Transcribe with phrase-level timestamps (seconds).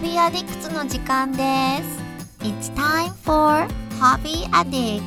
[0.00, 1.38] Hobby Addicts の時間で
[1.82, 2.44] す。
[2.44, 3.66] It's time for
[4.00, 5.02] Hobby Addicts.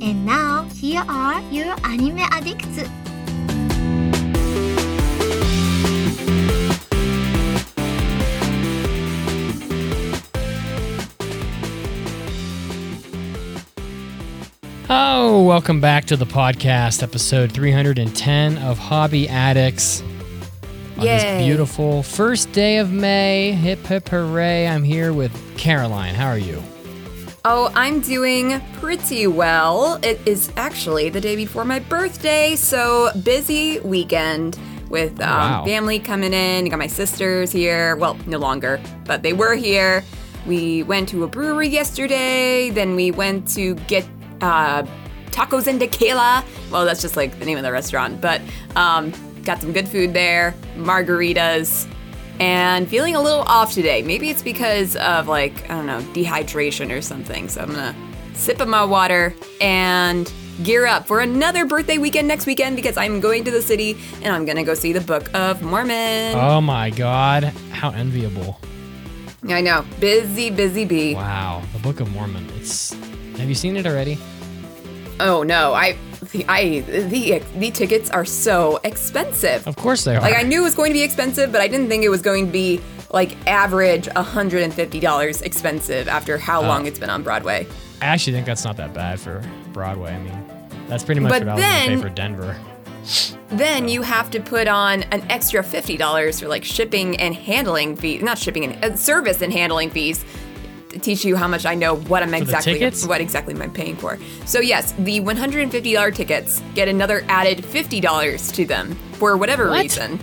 [0.00, 2.88] And now, here are your anime addicts.
[14.90, 20.02] Oh, welcome back to the podcast, episode 310 of Hobby Addicts.
[20.97, 21.45] On this Yay.
[21.45, 23.51] beautiful first day of May.
[23.53, 24.67] Hip hip hooray.
[24.67, 26.13] I'm here with Caroline.
[26.13, 26.61] How are you?
[27.45, 29.99] Oh, I'm doing pretty well.
[30.03, 34.57] It is actually the day before my birthday, so busy weekend
[34.89, 35.65] with um, Wow.
[35.65, 36.69] family coming in.
[36.69, 37.95] Got my sisters here.
[37.97, 40.03] Well, no longer, but they were here.
[40.45, 42.69] We went to a brewery yesterday.
[42.69, 44.05] Then we went to get
[44.41, 44.83] uh,
[45.31, 46.45] tacos and tequila.
[46.71, 48.41] Well, that's just like the name of the restaurant, but
[48.75, 49.11] um,
[49.43, 50.53] got some good food there.
[50.75, 51.87] Margaritas.
[52.39, 54.01] and feeling a little off today.
[54.01, 57.47] Maybe it's because of like, I don't know, dehydration or something.
[57.47, 57.95] So I'm gonna
[58.33, 60.31] sip of my water and
[60.63, 64.33] gear up for another birthday weekend next weekend because I'm going to the city and
[64.33, 66.35] I'm gonna go see the Book of Mormon.
[66.35, 67.43] Oh my god.
[67.71, 68.59] How enviable.
[69.47, 71.13] I know, busy, busy bee.
[71.15, 71.61] Wow.
[71.73, 72.47] The Book of Mormon.
[72.55, 72.93] It's
[73.37, 74.17] have you seen it already?
[75.19, 75.97] Oh no, I,
[76.31, 79.67] the, I, the, the tickets are so expensive.
[79.67, 80.21] Of course they are.
[80.21, 82.21] Like I knew it was going to be expensive, but I didn't think it was
[82.21, 82.81] going to be
[83.11, 87.67] like average $150 expensive after how long it's been on Broadway.
[88.01, 90.13] I actually think that's not that bad for Broadway.
[90.13, 92.57] I mean, that's pretty much But what I was pay for Denver.
[93.49, 97.95] Then you have to put on an extra fifty dollars for like shipping and handling
[97.95, 100.25] fees, not shipping and uh, service and handling fees.
[100.93, 103.95] To teach you how much I know what I'm the exactly what exactly I'm paying
[103.95, 104.17] for.
[104.45, 108.65] So yes, the one hundred and fifty dollar tickets get another added fifty dollars to
[108.65, 109.81] them for whatever What?
[109.81, 110.19] reason.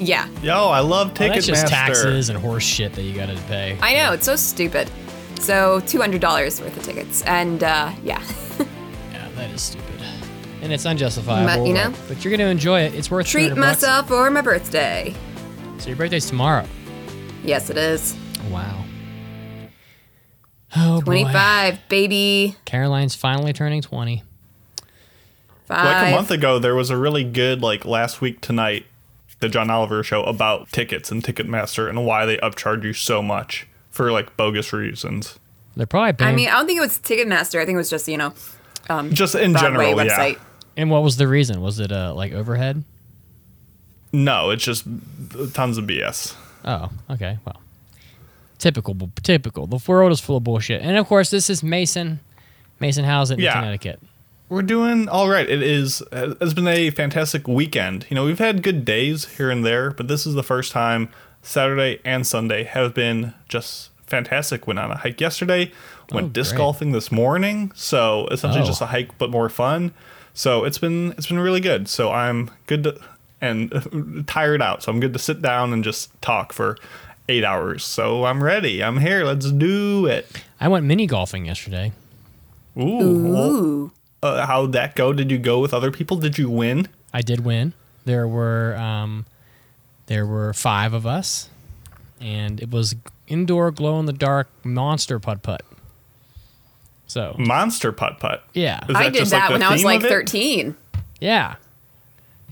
[0.00, 3.78] Yeah, Yo, I love Well, that's just taxes and horse shit that you gotta pay.
[3.80, 4.90] I know it's so stupid.
[5.40, 8.20] So two hundred dollars worth of tickets, and uh, yeah,
[9.12, 9.86] Yeah, that is stupid.
[10.62, 11.62] And it's unjustifiable.
[11.62, 12.94] But, you know, but- but you're gonna enjoy it.
[12.94, 13.82] It's worth treat 300 bucks.
[13.82, 15.14] myself for my birthday.
[15.78, 16.66] So your birthday's tomorrow.
[17.44, 18.16] Yes, it is
[18.50, 18.84] Wow.
[20.76, 21.04] Oh boy.
[21.04, 22.56] twenty five, baby.
[22.64, 24.22] Caroline's finally turning 20.
[25.66, 25.84] Five.
[25.84, 28.86] Like a month ago, there was a really good like last week tonight,
[29.40, 33.66] the John Oliver show about tickets and Ticketmaster and why they upcharge you so much
[33.90, 35.38] for like bogus reasons.
[35.76, 36.32] They're probably paying.
[36.32, 37.60] I mean, I don't think it was Ticketmaster.
[37.60, 38.34] I think it was just you know,
[38.90, 40.32] um, Just in Broadway general, website.
[40.34, 40.38] yeah.
[40.76, 41.60] and what was the reason?
[41.62, 42.82] Was it uh, like overhead?
[44.12, 44.84] No, it's just
[45.54, 46.34] tons of BS.
[46.66, 47.38] Oh, okay.
[47.46, 47.61] Well,
[48.62, 48.96] typical.
[49.22, 49.66] Typical.
[49.66, 50.80] The world is full of bullshit.
[50.82, 52.20] And of course, this is Mason.
[52.80, 53.54] Mason Housing in Yeah.
[53.54, 54.00] Connecticut.
[54.48, 55.48] We're doing all right.
[55.48, 56.02] It is.
[56.12, 58.06] It's been a fantastic weekend.
[58.10, 61.08] You know, we've had good days here and there, but this is the first time
[61.42, 64.66] Saturday and Sunday have been just fantastic.
[64.66, 65.72] Went on a hike yesterday.
[66.10, 66.58] Went Oh, disc great.
[66.58, 67.72] golfing this morning.
[67.74, 68.66] So essentially, Oh.
[68.66, 69.92] just a hike, but more fun.
[70.34, 71.88] So it's been it's been really good.
[71.88, 72.96] So I'm good to,
[73.40, 74.82] and tired out.
[74.82, 76.76] So I'm good to sit down and just talk for
[77.28, 77.84] eight hours.
[77.84, 78.82] So I'm ready.
[78.82, 79.24] I'm here.
[79.24, 80.26] Let's do it.
[80.60, 81.92] I went mini golfing yesterday.
[82.76, 82.82] Ooh.
[83.32, 83.92] well, Ooh.
[84.22, 85.12] uh, how'd that go?
[85.12, 86.16] Did you go with other people?
[86.16, 86.88] Did you win?
[87.12, 87.74] I did win.
[88.04, 89.26] There were um,
[90.06, 91.48] there were five of us,
[92.20, 92.94] and it was
[93.28, 95.62] indoor glow in the dark monster putt putt.
[97.06, 98.42] So Monster putt putt.
[98.54, 100.74] yeah, I did just, like, that the when I was like 13.
[101.20, 101.56] yeah,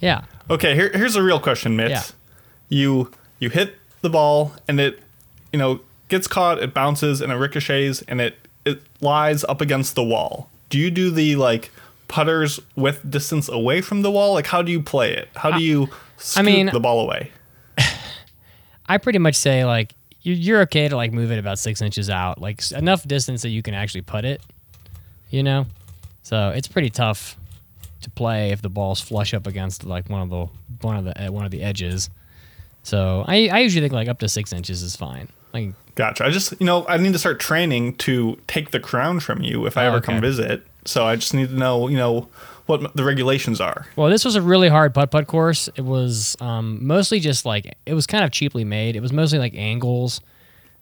[0.01, 0.25] yeah.
[0.51, 1.91] Okay, here, here's a real question, Mitch.
[1.91, 2.03] Yeah.
[2.69, 5.00] You you hit the ball and it,
[5.53, 9.94] you know, gets caught, it bounces and it ricochets and it it lies up against
[9.94, 10.49] the wall.
[10.69, 11.71] Do you do the like
[12.09, 14.34] putters with distance away from the wall?
[14.34, 15.28] Like how do you play it?
[15.37, 17.31] How do you scoop mean- the ball away?
[18.87, 22.10] I pretty much say like you- you're okay to like move it about six inches
[22.10, 24.43] out, like enough distance that you can actually put it.
[25.31, 25.66] You know,
[26.22, 27.37] so it's pretty tough
[28.03, 30.47] to play if the ball's flush up against like one of the
[30.87, 32.10] one of the uh, one of the edges.
[32.82, 35.28] So I I usually think like up to six inches is fine.
[35.53, 36.24] Like Gotcha.
[36.24, 39.66] I just you know I need to start training to take the crown from you
[39.66, 40.12] if I Oh, ever okay.
[40.12, 40.66] come visit.
[40.86, 42.28] So I just need to know you know
[42.66, 43.86] what the regulations are.
[43.97, 45.68] Well, this was a really hard putt putt course.
[45.74, 48.97] It was um, mostly just like it was kind of cheaply made.
[48.97, 50.21] It was mostly like angles.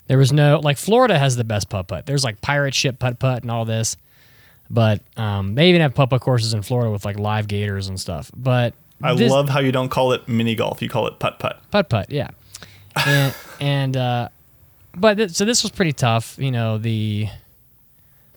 [0.07, 2.07] There was no like Florida has the best putt putt.
[2.07, 3.97] There's like pirate ship putt putt and all this,
[4.71, 7.99] but um, they even have putt putt courses in Florida with like live gators and
[7.99, 8.31] stuff.
[8.37, 11.39] But I this- love how you don't call it mini golf; you call it putt
[11.39, 11.61] putt.
[11.71, 12.29] putt putt, yeah.
[13.07, 14.29] And, and uh,
[14.97, 16.37] but th- so this was pretty tough.
[16.39, 17.29] You know the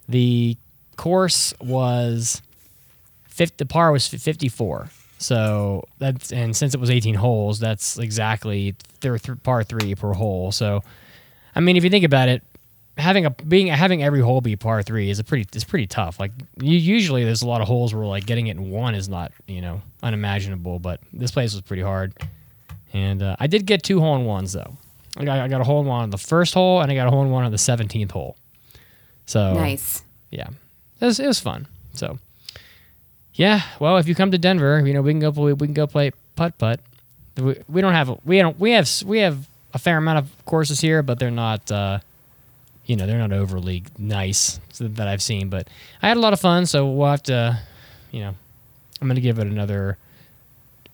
[0.09, 0.57] the
[0.97, 2.41] course was
[3.25, 4.89] 50, the par was 54.
[5.17, 10.13] So that's and since it was 18 holes, that's exactly th- th- par three per
[10.13, 10.51] hole.
[10.51, 10.83] So
[11.55, 12.43] I mean, if you think about it,
[13.01, 16.19] having a being having every hole be par three is a pretty is pretty tough.
[16.19, 16.31] Like
[16.61, 19.31] you, usually, there's a lot of holes where like getting it in one is not
[19.47, 22.13] you know unimaginable, but this place was pretty hard.
[22.93, 24.75] And uh, I did get two hole in ones though.
[25.17, 27.07] I got, I got a hole in one on the first hole, and I got
[27.07, 28.37] a hole in one on the seventeenth hole.
[29.25, 30.03] So Nice.
[30.29, 30.47] yeah,
[30.99, 31.67] it was, it was fun.
[31.93, 32.17] So,
[33.33, 33.61] yeah.
[33.79, 35.87] Well, if you come to Denver, you know we can go play, we can go
[35.87, 36.79] play putt putt.
[37.37, 40.79] We, we don't have we don't we have we have a fair amount of courses
[40.81, 41.99] here, but they're not uh,
[42.85, 45.49] you know they're not overly nice that I've seen.
[45.49, 45.67] But
[46.01, 47.59] I had a lot of fun, so we'll have to
[48.11, 48.35] you know
[49.01, 49.97] I'm gonna give it another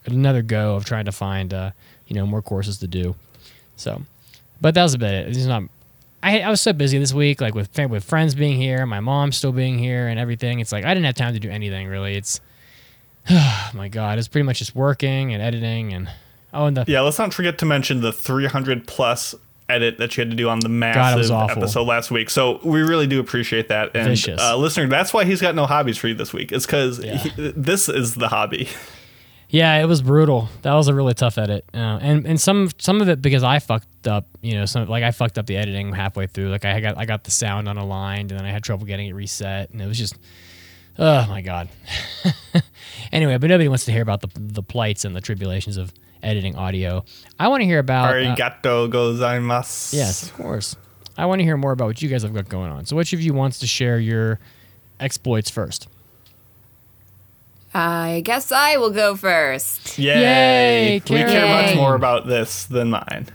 [0.05, 1.71] another go of trying to find uh,
[2.07, 3.15] you know more courses to do.
[3.75, 4.01] So,
[4.61, 5.27] but that was about it.
[5.29, 5.63] It's not.
[6.23, 9.31] I, I was so busy this week, like with with friends being here, my mom
[9.31, 10.59] still being here, and everything.
[10.59, 12.15] It's like I didn't have time to do anything really.
[12.15, 12.41] It's
[13.29, 16.09] oh my god, it's pretty much just working and editing and
[16.53, 19.35] oh, and the Yeah, let's not forget to mention the 300 plus
[19.69, 21.57] edit that you had to do on the massive awful.
[21.63, 22.29] episode last week.
[22.29, 23.95] So we really do appreciate that.
[23.95, 26.51] And uh, listener, that's why he's got no hobbies for you this week.
[26.51, 27.23] It's because Yeah.
[27.35, 28.69] this is the hobby.
[29.49, 30.49] Yeah, it was brutal.
[30.63, 33.59] That was a really tough edit, uh, and and some some of it because I
[33.59, 34.27] fucked up.
[34.41, 36.49] You know, some like I fucked up the editing halfway through.
[36.49, 39.13] Like I got I got the sound unaligned, and then I had trouble getting it
[39.13, 40.17] reset, and it was just,
[40.99, 41.69] oh my god.
[43.13, 45.93] anyway, but nobody wants to hear about the the plights and the tribulations of
[46.27, 47.03] editing audio.
[47.39, 48.09] I want to hear about.
[48.09, 49.93] uh, Arigato gozaimasu.
[49.93, 50.75] yes, of course.
[51.17, 52.85] I want to hear more about what you guys have got going on.
[52.85, 54.39] So, which of you wants to share your
[54.99, 55.87] exploits first?
[57.73, 59.97] I guess I will go first.
[59.99, 60.13] Yay.
[60.15, 63.27] Yay, we care much more about this than mine.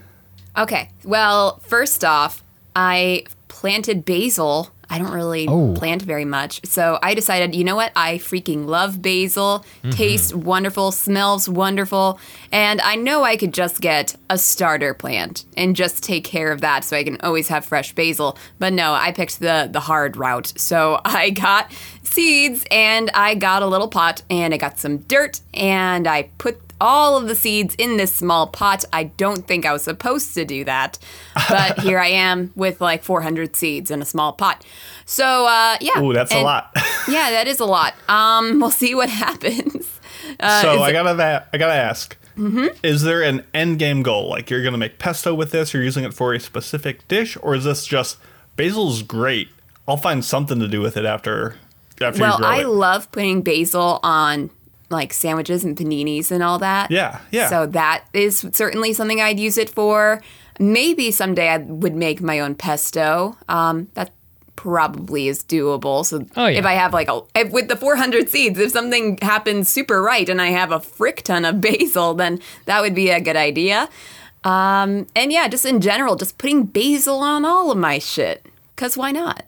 [0.56, 0.91] Okay.
[1.05, 2.43] Well, first off,
[2.75, 4.71] I planted basil.
[4.93, 5.73] I don't really Oh.
[5.75, 6.61] plant very much.
[6.65, 7.93] So I decided, you know what?
[7.97, 9.65] I freaking love basil.
[9.83, 9.91] Mm-hmm.
[9.91, 12.21] Tastes wonderful, smells wonderful.
[12.53, 16.61] And I know I could just get a starter plant and just take care of
[16.61, 18.37] that so I can always have fresh basil.
[18.59, 20.53] But no, I picked the the hard route.
[20.56, 21.73] So I got
[22.03, 26.61] seeds and I got a little pot and I got some dirt and I put
[26.82, 28.84] all of the seeds in this small pot.
[28.93, 30.99] I don't think I was supposed to do that,
[31.49, 34.67] but here I am with like 400 seeds in a small pot.
[35.06, 36.76] So uh, yeah, Ooh, that's a lot.
[37.08, 37.94] Yeah, that is a lot.
[38.08, 40.00] Um, we'll see what happens.
[40.38, 42.17] Uh, so I gotta va- I gotta ask.
[42.82, 44.29] Is there an end game goal?
[44.29, 45.75] Like you're gonna make pesto with this?
[45.75, 48.19] You're using it for a specific dish, or is this just
[48.56, 49.49] basil's great?
[49.87, 51.56] I'll find something to do with it after
[52.00, 52.69] after you well, I it.
[52.69, 54.50] love putting basil on
[54.93, 56.91] like sandwiches and paninis and all that.
[56.91, 57.49] Yeah, yeah.
[57.49, 60.21] So that is certainly something I'd use it for.
[60.61, 63.37] Maybe someday I would make my own pesto.
[63.49, 64.11] Um, that
[64.55, 66.05] probably is doable.
[66.05, 66.59] So Oh, yeah.
[66.59, 70.29] if I have like a if, with the 400 seeds, if something happens super right
[70.29, 73.89] and I have a frick ton of basil, then that would be a good idea.
[74.44, 78.47] Um, and yeah, just in general, just putting basil on all of my shit.
[78.77, 79.44] Cause why not?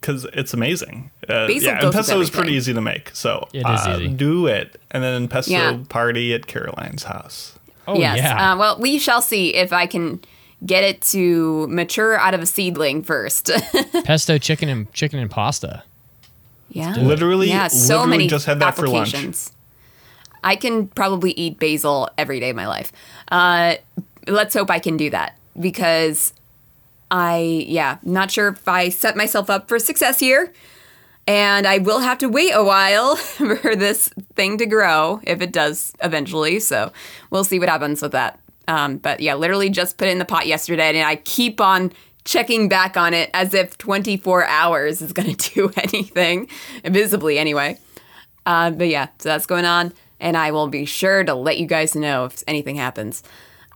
[0.00, 1.10] Because it's amazing.
[1.28, 3.10] Uh, Basil yeah, and pesto is pretty easy to make.
[3.14, 4.08] So It is uh, easy.
[4.08, 5.78] do it, and then pesto Yeah.
[5.88, 7.58] party at Caroline's house.
[7.86, 8.18] Oh yes.
[8.18, 8.52] yeah.
[8.52, 10.20] Uh, well, we shall see if I can
[10.66, 13.50] get it to mature out of a seedling first.
[14.04, 15.82] Pesto chicken and chicken and pasta.
[16.70, 16.94] yeah.
[16.96, 19.08] Literally, Yeah, so literally many just had that for lunch.
[19.14, 19.52] applications.
[20.44, 22.92] I can probably eat basil every day of my life.
[23.28, 23.76] Uh,
[24.26, 26.32] let's hope I can do that because
[27.10, 30.52] I, yeah, not sure if I set myself up for success here.
[31.26, 35.52] And I will have to wait a while for this thing to grow if it
[35.52, 36.58] does eventually.
[36.58, 36.90] So
[37.30, 38.40] we'll see what happens with that.
[38.66, 41.90] Um, but yeah, literally just put it in the pot yesterday, and I keep on
[42.24, 46.48] checking back on it as if 24 hours is going to do anything,
[46.84, 47.78] visibly anyway.
[48.44, 51.66] Uh, but yeah, so that's going on, and I will be sure to let you
[51.66, 53.22] guys know if anything happens.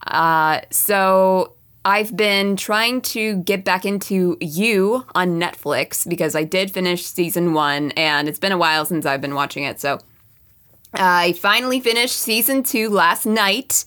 [0.06, 6.70] Uh, so I've been trying to get back into You on Netflix because I did
[6.70, 9.80] finish season one, and it's been a while since I've been watching it.
[9.80, 9.98] So
[10.94, 13.84] I finally finished season two last night.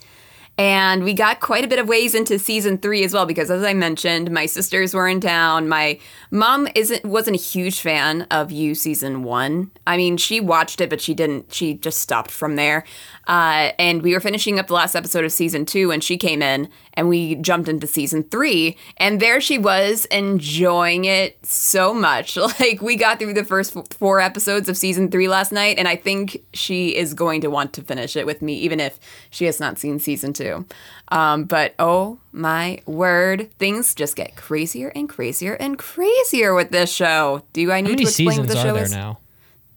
[0.58, 3.62] And we got quite a bit of ways into season three as well because, as
[3.62, 5.68] I mentioned, my sisters were in town.
[5.68, 6.00] My
[6.36, 9.72] mom isn't wasn't a huge fan of you season one.
[9.88, 11.54] I mean, she watched it, but she didn't.
[11.54, 12.84] She just stopped from there.
[13.27, 16.42] Uh, and we were finishing up the last episode of season two, and she came
[16.42, 22.38] in, and we jumped into season three, and there she was enjoying it so much.
[22.60, 25.96] Like we got through the first four episodes of season three last night, and I
[25.96, 29.00] think she is going to want to finish it with me, even if
[29.30, 30.65] she has not seen season two.
[31.10, 36.92] Um, but oh my word, things just get crazier and crazier and crazier with this
[36.92, 37.44] show.
[37.54, 38.92] Do I need to explain what the show there is?
[38.92, 39.20] now?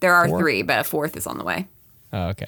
[0.01, 0.41] There are Four?
[0.41, 1.67] three, but a fourth is on the way.
[2.13, 2.47] Oh, okay.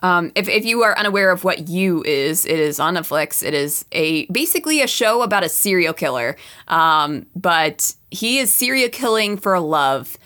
[0.00, 3.42] Um, if, if you are unaware of what You is, it is on Netflix.
[3.42, 6.36] It is a basically a show about a serial killer,
[6.68, 10.16] um, but he is serial killing for love.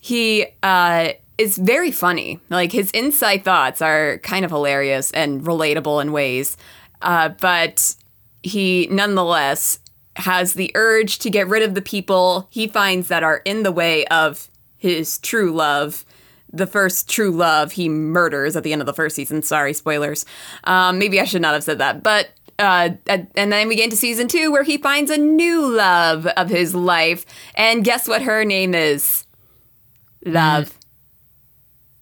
[0.00, 2.40] He uh, is very funny.
[2.50, 6.56] Like his inside thoughts are kind of hilarious and relatable in ways,
[7.02, 7.94] uh, but
[8.42, 9.78] he nonetheless
[10.16, 13.72] has the urge to get rid of the people he finds that are in the
[13.72, 16.04] way of his true love
[16.54, 19.42] the first true love he murders at the end of the first season.
[19.42, 20.24] Sorry, spoilers.
[20.64, 22.02] Um, maybe I should not have said that.
[22.02, 26.26] But uh, and then we get into season two where he finds a new love
[26.26, 27.26] of his life.
[27.56, 29.26] And guess what her name is?
[30.24, 30.78] Love.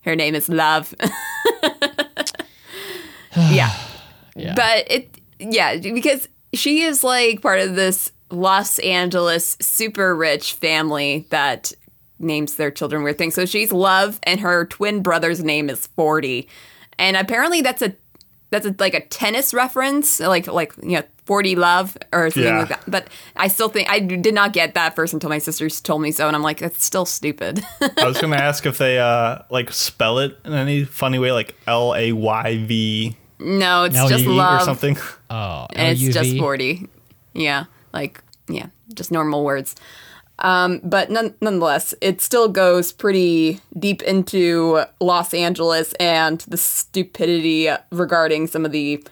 [0.04, 0.94] Her name is Love.
[3.36, 3.76] yeah.
[4.34, 4.54] Yeah.
[4.54, 11.26] But it, yeah, because she is like part of this Los Angeles super rich family
[11.28, 11.70] that
[12.18, 13.34] names their children weird things.
[13.34, 16.48] So she's Love, and her twin brother's name is Forty,
[16.98, 17.94] and apparently that's a
[18.48, 22.58] that's a, like a tennis reference, like like you know Forty Love or something Yeah.
[22.60, 22.82] like that.
[22.88, 26.10] But I still think I did not get that first until my sisters told me
[26.12, 27.62] so, and I'm like, that's still stupid.
[27.98, 31.54] I was gonna ask if they uh like spell it in any funny way, like
[31.66, 34.62] L A Y V no, it's L just U E or love.
[34.62, 34.96] something.
[35.30, 36.86] Oh, and it's just 40
[37.34, 37.64] yeah
[37.94, 39.74] like yeah just normal words
[40.38, 47.68] um, but none, nonetheless it still goes pretty deep into los angeles and the stupidity
[47.90, 49.02] regarding some of the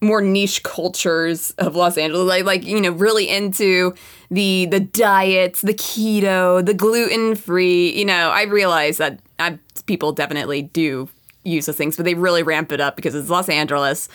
[0.00, 3.94] more niche cultures of los angeles like, like you know really into
[4.30, 10.62] the the diets the keto the gluten-free you know i realize that I, people definitely
[10.62, 11.08] do
[11.44, 14.08] use those things but they really ramp it up because it's los angeles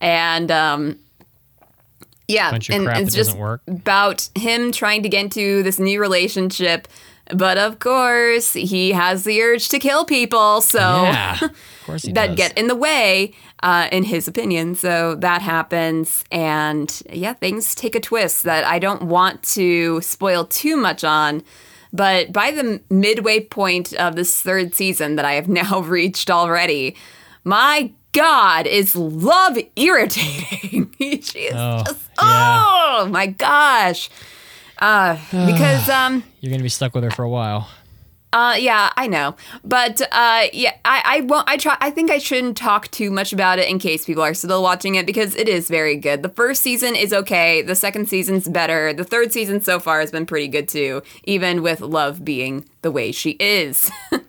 [0.00, 0.98] and um,
[2.28, 3.62] yeah, Bunch of and crap it's that just work.
[3.66, 6.86] about him trying to get into this new relationship.
[7.34, 11.50] But of course, he has the urge to kill people, so Yeah, of
[11.86, 12.36] course he that does.
[12.36, 13.32] get in the way,
[13.62, 14.74] uh, in his opinion.
[14.74, 20.44] So that happens, and yeah, things take a twist that I don't want to spoil
[20.46, 21.42] too much on.
[21.92, 26.96] But by the midway point of this third season that I have now reached already,
[27.44, 30.94] my God, is love irritating.
[30.98, 32.64] she is Oh, just, yeah.
[32.66, 34.08] oh my gosh.
[34.78, 37.68] Uh, because um, You're gonna be stuck with her for a while.
[38.32, 41.48] uh, yeah, I know, but uh, yeah, I, I won't.
[41.48, 41.76] I try.
[41.80, 44.94] I think I shouldn't talk too much about it in case people are still watching
[44.96, 46.22] it because it is very good.
[46.22, 47.62] The first season is okay.
[47.62, 48.92] The second season's better.
[48.92, 52.90] The third season so far has been pretty good too, even with Love being the
[52.90, 53.90] way she is.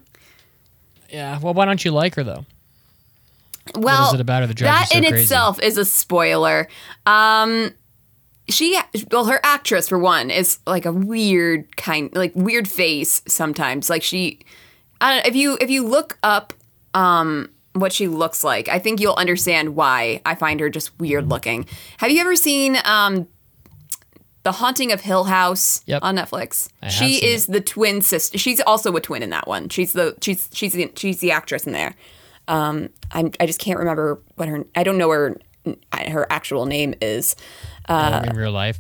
[1.12, 1.40] Yeah.
[1.40, 2.46] Well, why don't you like her though?
[3.76, 5.24] well, is it about her that that so in crazy?
[5.24, 6.68] itself is a spoiler.
[7.06, 7.72] Um,
[8.50, 8.80] she,
[9.12, 13.90] well, her actress for one is like a weird kind, like weird face sometimes.
[13.90, 14.40] Like she,
[15.02, 16.54] I don't, if you if you look up
[16.94, 21.30] um what she looks like, I think you'll understand why I find her just weird
[21.30, 21.66] looking.
[21.98, 23.28] Have you ever seen um
[24.44, 26.04] the Haunting of Hill House Yep.
[26.04, 26.70] on Netflix?
[26.82, 28.38] I she is the twin sister.
[28.38, 29.70] She's also a twin in that one.
[29.70, 31.94] She's the she's she's the, she's the actress in there.
[32.48, 34.66] Um, I'm, I just can't remember what her.
[34.76, 35.38] I don't know her
[35.94, 37.36] her actual name is.
[37.88, 38.80] Uh, in real life.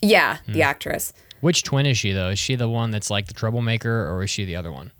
[0.00, 0.52] Yeah, Hmm.
[0.52, 1.12] the actress.
[1.40, 2.30] Which twin is she though?
[2.30, 4.92] Is she the one that's like the troublemaker, or is she the other one?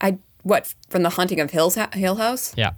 [0.00, 2.52] I what from the Haunting of Hills Hill House?
[2.56, 2.72] Yeah.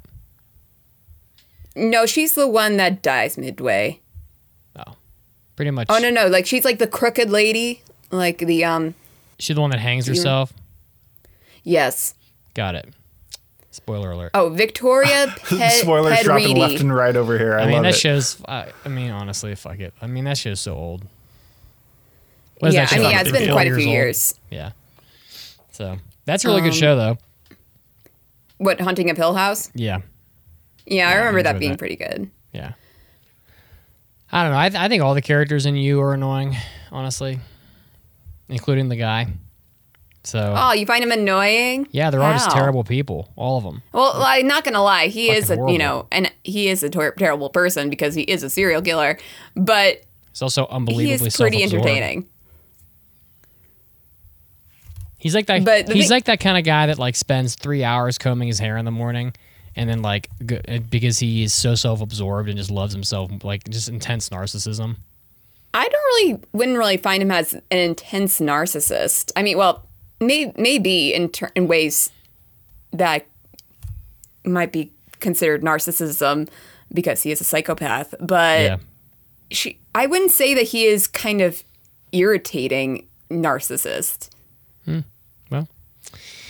[1.75, 4.01] No, she's the one that dies midway.
[4.79, 4.95] Oh,
[5.57, 5.87] pretty much.
[5.91, 8.95] Oh no, no, like she's like the crooked lady, like the um.
[9.39, 10.53] She's the one that hangs herself.
[11.63, 12.15] Yes.
[12.55, 12.89] Got it.
[13.77, 14.31] Spoiler alert.
[14.35, 17.59] Oh, Victoria Pe- Spoilers dropping left and right over here.
[17.59, 17.99] I, I mean, love that it.
[17.99, 18.43] show's.
[18.49, 19.93] I, I mean, honestly, fuck it.
[20.01, 21.05] I mean, that show's so old.
[22.59, 23.93] What is Yeah, that I mean, yeah, it's been quite a few old?
[23.93, 24.35] years.
[24.51, 24.73] Yeah.
[25.73, 27.19] So that's a really Um, good show, though.
[28.57, 29.71] What Haunting of Hill House?
[29.75, 29.99] Yeah.
[30.87, 31.79] Yeah, I remember that being that.
[31.79, 32.31] pretty good.
[32.53, 32.73] Yeah.
[34.33, 34.59] I don't know.
[34.59, 36.57] I, th- I think all the characters in you are annoying,
[36.91, 37.39] honestly,
[38.49, 39.27] including the guy.
[40.27, 41.87] So Oh, you find him annoying?
[41.93, 43.83] yeah, they're all just terrible people, all of them.
[43.93, 45.07] Well, I'm not gonna lie.
[45.07, 48.23] He is a Fucking you know, and he is a ter- terrible person because he
[48.23, 49.19] is a serial killer.
[49.55, 50.03] But
[50.33, 52.27] He's also unbelievably is pretty entertaining.
[55.19, 55.65] He's like that.
[55.65, 58.59] But he's thing- like that kind of guy that like spends three hours combing his
[58.59, 59.33] hair in the morning,
[59.75, 60.29] and then like
[60.91, 64.97] because he is so self-absorbed and just loves himself, like just intense narcissism.
[65.73, 69.31] I don't really wouldn't really find him as an intense narcissist.
[69.37, 69.86] I mean, well,
[70.21, 72.11] may, maybe in ter- in ways
[72.93, 73.27] that
[74.45, 76.49] might be considered narcissism
[76.93, 78.15] because he is a psychopath.
[78.21, 78.77] But yeah.
[79.51, 81.65] she, I wouldn't say that he is kind of
[82.13, 84.31] irritating narcissist.
[84.85, 85.01] Hmm.
[85.51, 85.69] Well,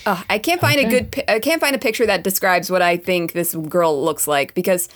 [0.07, 1.25] Ugh, I can't find a good.
[1.29, 4.89] I can't find a picture that describes what I think this girl looks like because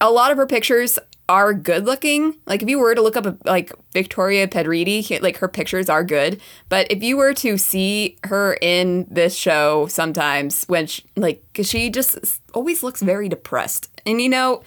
[0.00, 2.36] a lot of her pictures are good looking.
[2.46, 6.04] Like if you were to look up a, like Victoria Pedretti, like her pictures are
[6.04, 6.40] good.
[6.68, 11.68] But if you were to see her in this show, sometimes when she, like 'cause
[11.68, 12.18] she just
[12.52, 14.62] always looks very depressed, and you know,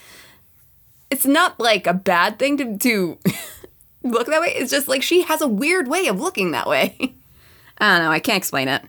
[1.11, 3.17] it's not like a bad thing to to
[4.03, 4.53] look that way.
[4.55, 6.95] It's just like she has a weird way of looking that way.
[7.77, 8.11] I don't know.
[8.11, 8.81] I can't explain it.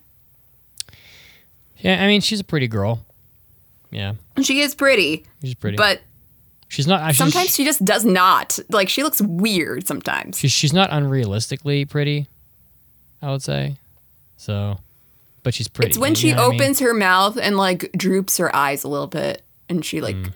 [1.77, 3.05] Yeah, I mean, she's a pretty girl.
[3.91, 5.77] Yeah, She is pretty, she's pretty.
[5.79, 6.01] but
[6.69, 7.09] she's not.
[7.11, 8.59] She's, sometimes she just does not.
[8.71, 10.39] Like she looks weird sometimes.
[10.39, 12.27] she's she's not unrealistically pretty.
[13.21, 13.77] I would say.
[14.37, 14.79] So,
[15.43, 15.91] but she's pretty.
[15.91, 16.61] It's when she what I mean?
[16.61, 20.33] opens her mouth and like droops her eyes a little bit, and she like, Mm.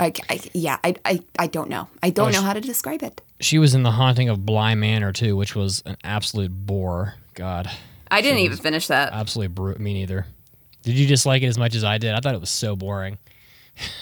[0.00, 1.88] I, I yeah, I, I I don't know.
[2.02, 3.20] I don't Oh, know she- how to describe it.
[3.40, 7.14] She was in the Haunting of Bly Manor too, which was an absolute bore.
[7.34, 7.70] God,
[8.10, 9.12] I didn't even finish that.
[9.12, 9.78] absolutely brute.
[9.80, 10.26] Me neither.
[10.82, 12.14] Did you dislike it as much as I did?
[12.14, 13.18] I thought it was so boring.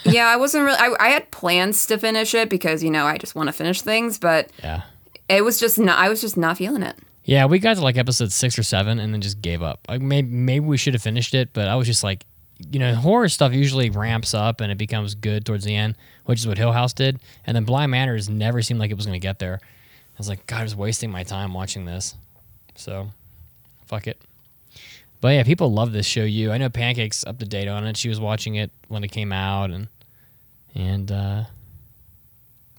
[0.04, 0.78] Yeah, I wasn't really.
[0.78, 3.82] I, I had plans to finish it because you know I just want to finish
[3.82, 4.82] things, but Yeah.
[5.28, 5.98] it was just not.
[5.98, 6.96] I was just not feeling it.
[7.24, 9.80] Yeah, we got to like episode six or seven and then just gave up.
[9.88, 12.24] Like maybe maybe we should have finished it, but I was just like,
[12.70, 16.38] you know, horror stuff usually ramps up and it becomes good towards the end, which
[16.38, 17.18] is what Hill House did.
[17.46, 19.58] And then Bly Manor's never seemed like it was going to get there.
[19.62, 22.14] I was like, God, I was wasting my time watching this.
[22.76, 23.10] So,
[23.86, 24.18] fuck it.
[25.20, 26.24] But yeah, people love this show.
[26.24, 27.96] You, I know Pancake's up to date on it.
[27.96, 29.88] She was watching it when it came out, and
[30.74, 31.44] and uh,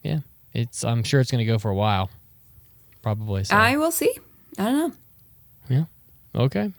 [0.04, 0.20] yeah,
[0.54, 0.84] it's.
[0.84, 2.10] I'm sure it's going to go for a while,
[3.02, 3.44] probably.
[3.44, 3.56] So.
[3.56, 4.14] I will see.
[4.58, 4.94] I don't know.
[5.70, 5.86] Yeah.
[6.42, 6.72] Okay.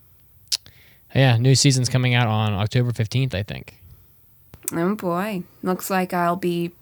[1.15, 3.81] Yeah, new season's coming out on October 15th, I think.
[4.73, 6.73] Oh boy, looks like I'll be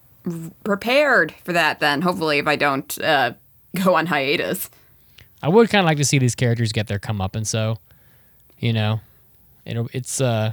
[0.64, 2.02] prepared for that then.
[2.02, 3.32] Hopefully, if I don't uh,
[3.84, 4.70] go on hiatus.
[5.42, 7.78] I would kind of like to see these characters get their come up and so,
[8.58, 9.00] you know,
[9.64, 10.52] it'll, it's uh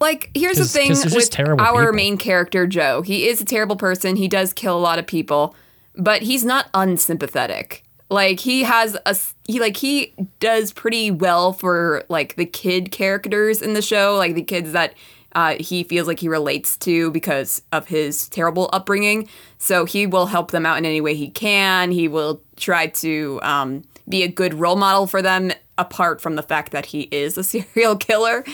[0.00, 1.92] Like, here's the thing with our people.
[1.92, 3.02] main character, Joe.
[3.02, 4.16] He is a terrible person.
[4.16, 5.54] He does kill a lot of people,
[5.94, 7.82] but he's not unsympathetic.
[8.08, 9.16] Like he has a
[9.48, 14.34] he like he does pretty well for like the kid characters in the show, like
[14.36, 14.94] the kids that
[15.34, 19.28] uh, he feels like he relates to because of his terrible upbringing.
[19.58, 21.90] So he will help them out in any way he can.
[21.90, 26.42] He will try to um, be a good role model for them, apart from the
[26.42, 28.44] fact that he is a serial killer.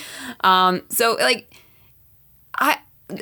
[0.43, 1.53] Um, so like
[2.59, 2.79] I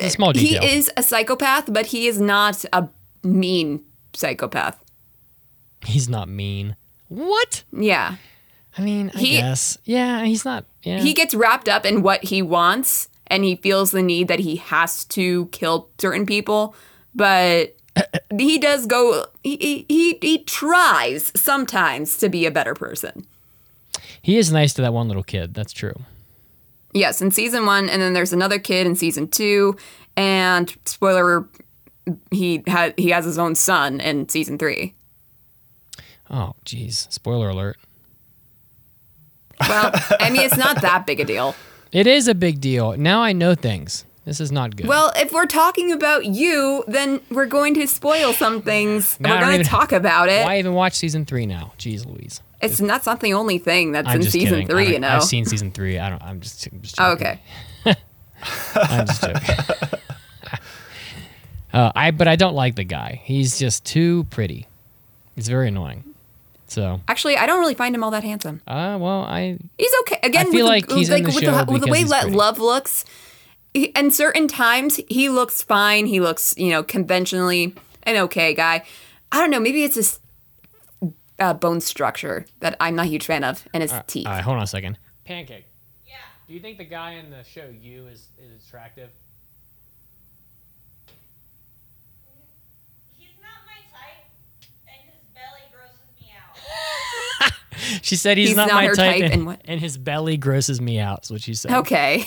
[0.09, 0.61] small detail.
[0.61, 2.87] he is a psychopath, but he is not a
[3.23, 3.83] mean
[4.13, 4.81] psychopath.
[5.85, 6.75] he's not mean.
[7.07, 7.63] What?
[7.73, 8.15] Yeah.
[8.77, 9.77] I mean, I He- guess.
[9.83, 10.65] Yeah, he's not.
[10.83, 10.99] Yeah.
[10.99, 14.55] He gets wrapped up in what he wants and he feels the need that he
[14.57, 16.73] has to kill certain people,
[17.13, 17.75] but
[18.37, 23.25] he does go he, he he he tries sometimes to be a better person.
[24.21, 25.53] He is nice to that one little kid.
[25.53, 25.95] That's true.
[26.93, 29.75] Yes, in season 1 and then there's another kid in season 2
[30.17, 31.47] and spoiler
[32.31, 34.93] he had he has his own son in season 3.
[36.29, 37.11] Oh, jeez.
[37.11, 37.77] Spoiler alert.
[39.61, 41.55] Well, I mean it's not that big a deal.
[41.91, 42.95] It is a big deal.
[42.95, 44.05] Now I know things.
[44.23, 44.87] This is not good.
[44.87, 49.17] Well, if we're talking about you, then we're going to spoil some things.
[49.19, 50.45] We're going to talk about it.
[50.45, 51.73] why even watch season three now?
[51.77, 52.41] Jeez Louise.
[52.61, 54.67] It's that's not the only thing that's I'm in just season kidding.
[54.67, 55.09] Three, you know.
[55.09, 55.97] I've seen season three.
[55.97, 56.21] I don't.
[56.21, 56.67] I'm just.
[56.67, 57.41] I'm just Oh, okay.
[58.75, 59.55] I'm just joking.
[61.73, 63.21] uh, I but I don't like the guy.
[63.23, 64.67] He's just too pretty.
[65.35, 66.03] He's very annoying.
[66.67, 68.61] So, Actually, I don't really find him all that handsome.
[68.65, 70.19] uh, well, I He's okay.
[70.23, 72.05] Again, I feel with like the, he's in the with, show the, with the way
[72.05, 73.03] that love looks.
[73.73, 76.05] He, and certain times he looks fine.
[76.05, 78.83] He looks, you know, conventionally an okay guy.
[79.33, 79.59] I don't know.
[79.59, 80.20] Maybe it's his
[81.41, 84.27] uh, bone structure that I'm not a huge fan of, and his teeth.
[84.27, 84.97] All right, hold on a second.
[85.25, 85.65] Pancake.
[86.07, 86.13] Yeah.
[86.47, 89.09] Do you think the guy in the show you is is attractive?
[93.17, 94.23] He's not my type,
[94.87, 97.51] and his belly grosses me out.
[98.01, 99.61] She said he's, He's not, not my her type, type and, and what?
[99.65, 101.23] and his belly grosses me out.
[101.23, 101.71] Is what she said.
[101.71, 102.23] okay.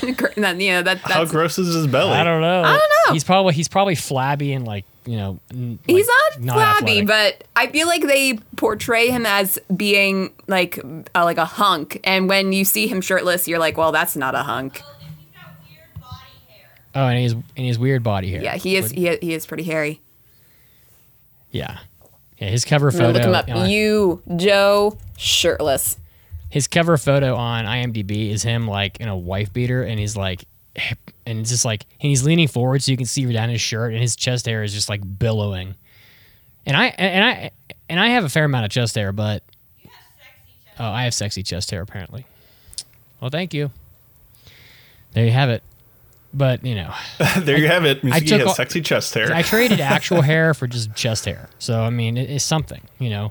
[0.36, 2.12] then, you know, that, How that's, gross is his belly?
[2.12, 2.62] I don't know.
[2.62, 3.12] I don't know.
[3.12, 5.38] He's probably he's probably flabby and like you know.
[5.50, 7.06] n- He's like, not flabby, athletic.
[7.06, 10.78] but I feel like they portray him as being like
[11.14, 14.34] uh, like a hunk, and when you see him shirtless, you're like, well, that's not
[14.34, 14.80] a hunk.
[14.82, 16.68] Well, and he's got weird body hair.
[16.94, 18.42] oh, and he's and he's weird body hair.
[18.42, 18.92] Yeah, he is.
[18.92, 20.00] But- He, he is pretty hairy.
[21.50, 21.78] yeah,
[22.38, 22.48] yeah.
[22.50, 23.12] His cover photo.
[23.12, 23.48] look him up.
[23.48, 25.96] on- You Joe shirtless.
[26.50, 30.44] his cover photo on IMDb is him like in a wife beater, and he's like,
[31.26, 33.92] and it's just like, and he's leaning forward so you can see down his shirt,
[33.92, 35.74] and his chest hair is just like billowing.
[36.66, 37.50] And I and I
[37.88, 39.42] and I have a fair amount of chest hair, but
[39.82, 40.76] You have sexy chest.
[40.80, 42.26] oh, I have sexy chest hair apparently.
[43.20, 43.70] Well, thank you.
[45.12, 45.62] There you have it.
[46.36, 46.92] But you know,
[47.38, 48.02] there you have it.
[48.02, 49.32] Mitsuki took has all- sexy chest hair.
[49.32, 51.48] I traded actual hair for just chest hair.
[51.58, 53.30] So I mean, it, it's something, you know.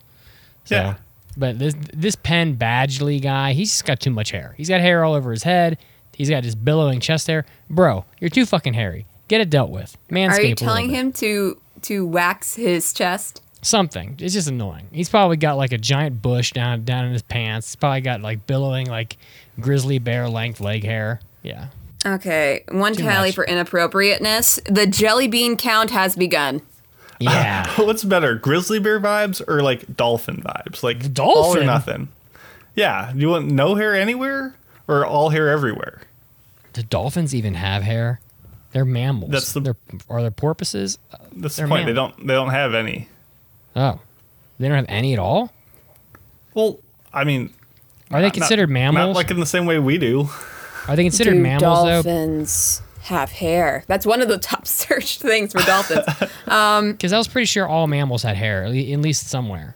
[0.66, 0.96] So, Yeah.
[1.36, 4.54] But this this Penn Badgley guy, he's just got too much hair.
[4.56, 5.78] He's got hair all over his head.
[6.14, 7.46] He's got this billowing chest hair.
[7.70, 9.06] Bro, you're too fucking hairy.
[9.28, 9.98] Get it dealt with.
[10.12, 10.38] Manscaped.
[10.38, 13.42] Are you telling him to to wax his chest?
[13.64, 14.18] something?
[14.20, 14.88] It's just annoying.
[14.92, 17.70] He's probably got like a giant bush down down in his pants.
[17.70, 19.18] He's probably got like billowing like
[19.60, 21.20] grizzly bear length leg hair.
[21.42, 21.68] Yeah.
[22.06, 23.36] Okay, one Too tally much.
[23.36, 24.60] for inappropriateness.
[24.66, 26.62] The jelly bean count has begun.
[27.20, 27.66] Yeah.
[27.78, 30.84] What's better, grizzly bear vibes or like dolphin vibes?
[30.84, 32.10] Like dolphin all or nothing.
[32.76, 33.12] Yeah.
[33.14, 34.56] Do you want no hair anywhere
[34.88, 36.02] or all hair everywhere?
[36.74, 38.20] Do dolphins even have hair?
[38.72, 39.32] They're mammals.
[39.32, 39.78] That's the- They're,
[40.10, 40.98] are they porpoises?
[41.32, 41.86] That's They're the point.
[41.86, 42.18] They don't.
[42.18, 43.08] They don't have any.
[43.76, 44.00] Oh,
[44.60, 45.54] they don't have any at all.
[46.54, 46.80] Well,
[47.14, 47.54] I mean,
[48.12, 49.08] Are they not- considered mammals?
[49.10, 50.30] Not like in the same way we do.
[50.88, 52.04] Are they considered Do mammals though?
[52.04, 53.84] dolphins have hair?
[53.88, 56.06] That's one of the top searched things for dolphins.
[56.48, 59.76] Um, because I was pretty sure all mammals had hair, at least somewhere.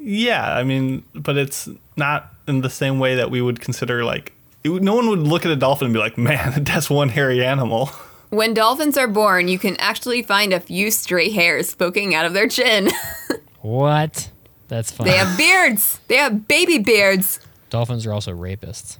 [0.00, 4.32] Yeah, I mean, but it's not in the same way that we would consider like.
[4.64, 7.10] it would- no one would look at a dolphin and be like, "Man, that's one
[7.10, 7.90] hairy animal."
[8.30, 12.32] when dolphins are born, you can actually find a few stray hairs poking out of
[12.32, 12.88] their chin.
[13.60, 14.30] What?
[14.68, 15.10] That's funny.
[15.10, 16.00] they have beards.
[16.08, 17.40] They have baby beards.
[17.68, 18.98] Dolphins are also rapists.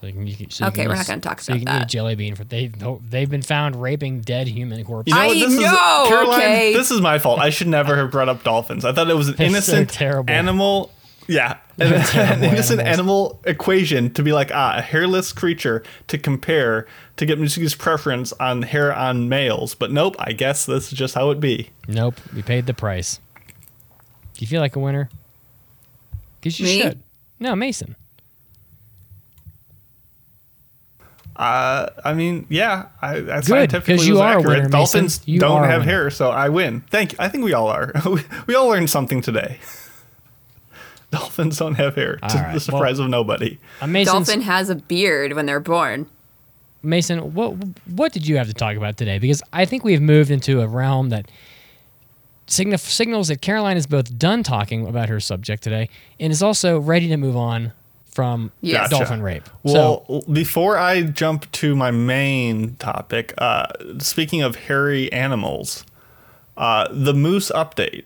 [0.00, 1.54] So you can, you can, so you Okay, can we're use- not gonna talk so
[1.54, 1.88] you about can eat a that.
[1.88, 2.70] jelly bean for they
[3.10, 5.12] they've been found raping dead human corpses.
[5.12, 5.34] You know I what?
[5.34, 6.72] This is, know, Caroline, okay.
[6.74, 7.40] This is my fault.
[7.40, 8.84] I should never have brought up dolphins.
[8.84, 10.32] I thought it was an They're so innocent terrible.
[10.32, 10.92] animal.
[11.26, 12.98] Yeah, an, an innocent animals.
[12.98, 18.32] animal equation to be like ah, a hairless creature to compare to get Mitsuki's preference
[18.34, 19.74] on hair on males.
[19.74, 21.70] But nope, I guess this is just how it be.
[21.88, 23.18] Nope, we paid the price.
[24.34, 25.10] Do you feel like a winner?
[26.40, 26.80] Because you Me?
[26.82, 27.02] should.
[27.40, 27.96] No, Mason.
[31.38, 34.56] Uh, I mean, yeah, I, that 'cause scientifically you was are accurate.
[34.58, 36.80] winner, Dolphins You don't have hair, so I win.
[36.90, 37.18] Thank you.
[37.20, 37.92] I think we all are.
[38.10, 39.58] we, we all learned something today.
[41.10, 43.58] Dolphins don't have hair, All to right, the surprise of nobody.
[43.80, 46.06] Uh, Mason's- Dolphin has a beard when they're born.
[46.82, 47.54] Mason, what
[47.86, 49.18] what did you have to talk about today?
[49.18, 51.28] Because I think we've moved into a realm that
[52.46, 55.88] signif- signals that Caroline is both done talking about her subject today
[56.20, 57.72] and is also ready to move on
[58.18, 58.90] from Yes.
[58.90, 59.04] Gotcha.
[59.04, 59.48] dolphin rape.
[59.62, 63.66] Well, so, before I jump to my main topic, uh,
[64.00, 65.84] speaking of hairy animals,
[66.56, 68.02] uh, the moose update.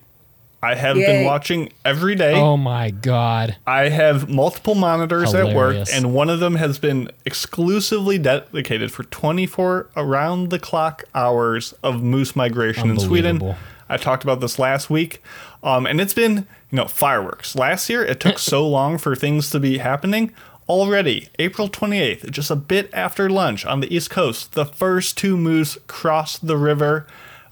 [0.62, 2.34] I have been watching every day.
[2.34, 7.10] oh my god, I have multiple monitors at work, and one of them has been
[7.24, 13.36] exclusively dedicated for 24 around the clock hours of moose migration in Sweden.
[13.36, 13.58] Unbelievable.
[13.88, 15.22] I talked about this last week,
[15.64, 17.54] um, and it's been you know fireworks.
[17.54, 20.32] Last year, it took so long for things to be happening.
[20.68, 25.36] Already, April 28th, just a bit after lunch on the East Coast, the first two
[25.36, 27.06] moose crossed the river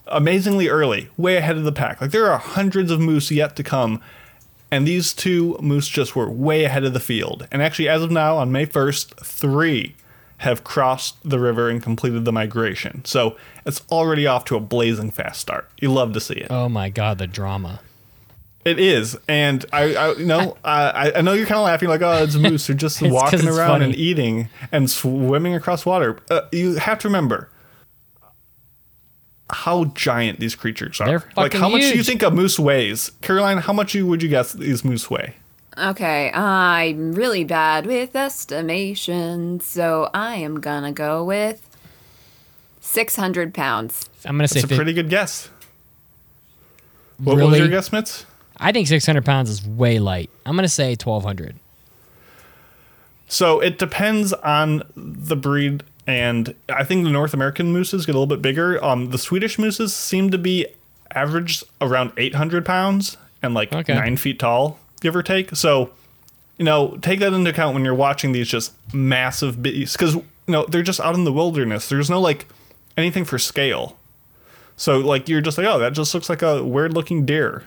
[0.07, 2.01] amazingly early, way ahead of the pack.
[2.01, 4.01] Like there are hundreds of moose yet to come,
[4.71, 7.47] and these two moose just were way ahead of the field.
[7.51, 9.95] And actually, as of now, on May 1st, three
[10.37, 13.05] have crossed the river and completed the migration.
[13.05, 15.69] So it's already off to a blazing fast start.
[15.79, 16.47] You love to see it.
[16.49, 17.81] oh my god, the drama.
[18.63, 22.01] It is, and I, I you know, I, I know you're kind of laughing like,
[22.01, 22.67] oh, it's moose.
[22.67, 26.19] They're just walking it's around and eating and swimming across water.
[26.29, 27.49] Uh, you have to remember
[29.49, 31.07] how giant these creatures are.
[31.07, 33.57] They're like, fucking how much do you think a moose weighs, Caroline?
[33.57, 35.35] How much you, would you guess these moose weigh?
[35.77, 41.67] Okay, I'm really bad with estimations, so I am gonna go with
[42.81, 44.09] 600 pounds.
[44.25, 45.49] I'm gonna say It's a fif- pretty good guess.
[47.17, 48.25] What, what was your guess, Mitz?
[48.61, 50.29] I think 600 pounds is way light.
[50.45, 51.55] I'm gonna say 1200.
[53.27, 58.17] So it depends on the breed, and I think the North American mooses get a
[58.19, 58.83] little bit bigger.
[58.83, 60.67] Um, the Swedish mooses seem to be
[61.15, 63.93] average around 800 pounds and like Okay.
[63.95, 65.55] nine feet tall, give or take.
[65.55, 65.91] So,
[66.57, 70.23] you know, take that into account when you're watching these just massive beasts, because you
[70.47, 71.87] know they're just out in the wilderness.
[71.87, 72.47] There's no like
[72.97, 73.97] anything for scale.
[74.75, 77.63] So like you're just like, oh, that just looks like a weird looking deer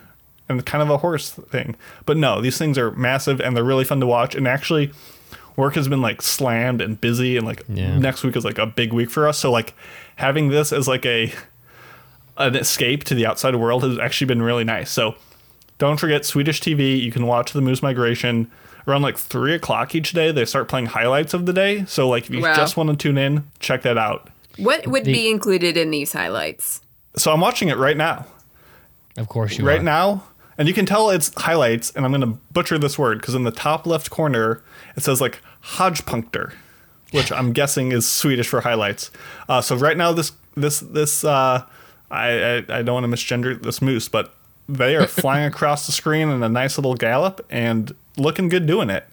[0.49, 1.77] and kind of a horse thing.
[2.07, 4.35] But no, these things are massive and they're really fun to watch.
[4.35, 4.93] And actually,
[5.57, 7.99] work has been like slammed and busy, and like Yeah.
[7.99, 9.39] next week is like a big week for us.
[9.39, 9.75] So like
[10.17, 11.33] having this as like a
[12.37, 14.91] an escape to the outside world has actually been really nice.
[14.91, 15.15] So
[15.79, 17.01] don't forget Swedish TV.
[17.01, 18.51] You can watch the moose migration
[18.89, 20.33] around like three o'clock each day.
[20.33, 21.85] They start playing highlights of the day.
[21.87, 22.55] So like if you Wow.
[22.57, 24.29] just want to tune in, check that out.
[24.57, 26.81] What would The- be included in these highlights?
[27.17, 28.27] So I'm watching it right now.
[29.17, 29.83] Of course you right are.
[29.85, 30.25] now
[30.59, 31.91] and you can tell it's highlights.
[31.93, 34.63] And I'm gonna butcher this word because in the top left corner
[34.97, 36.53] it says like Hodgpunkter,
[37.13, 39.11] which I'm guessing is Swedish for highlights.
[39.49, 41.65] Uh, so right now this this this uh,
[42.11, 44.35] I, I I don't want to misgender this moose, but
[44.69, 48.91] they are flying across the screen in a nice little gallop and looking good doing
[48.91, 49.07] it.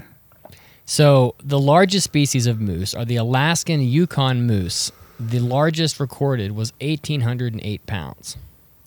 [0.86, 4.91] So the largest species of moose are the Alaskan Yukon moose.
[5.19, 8.38] The largest recorded was 1,808 pounds.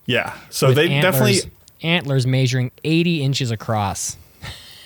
[0.05, 0.37] Yeah.
[0.51, 1.03] So they antlers,
[1.41, 4.17] definitely antlers measuring 80 inches across.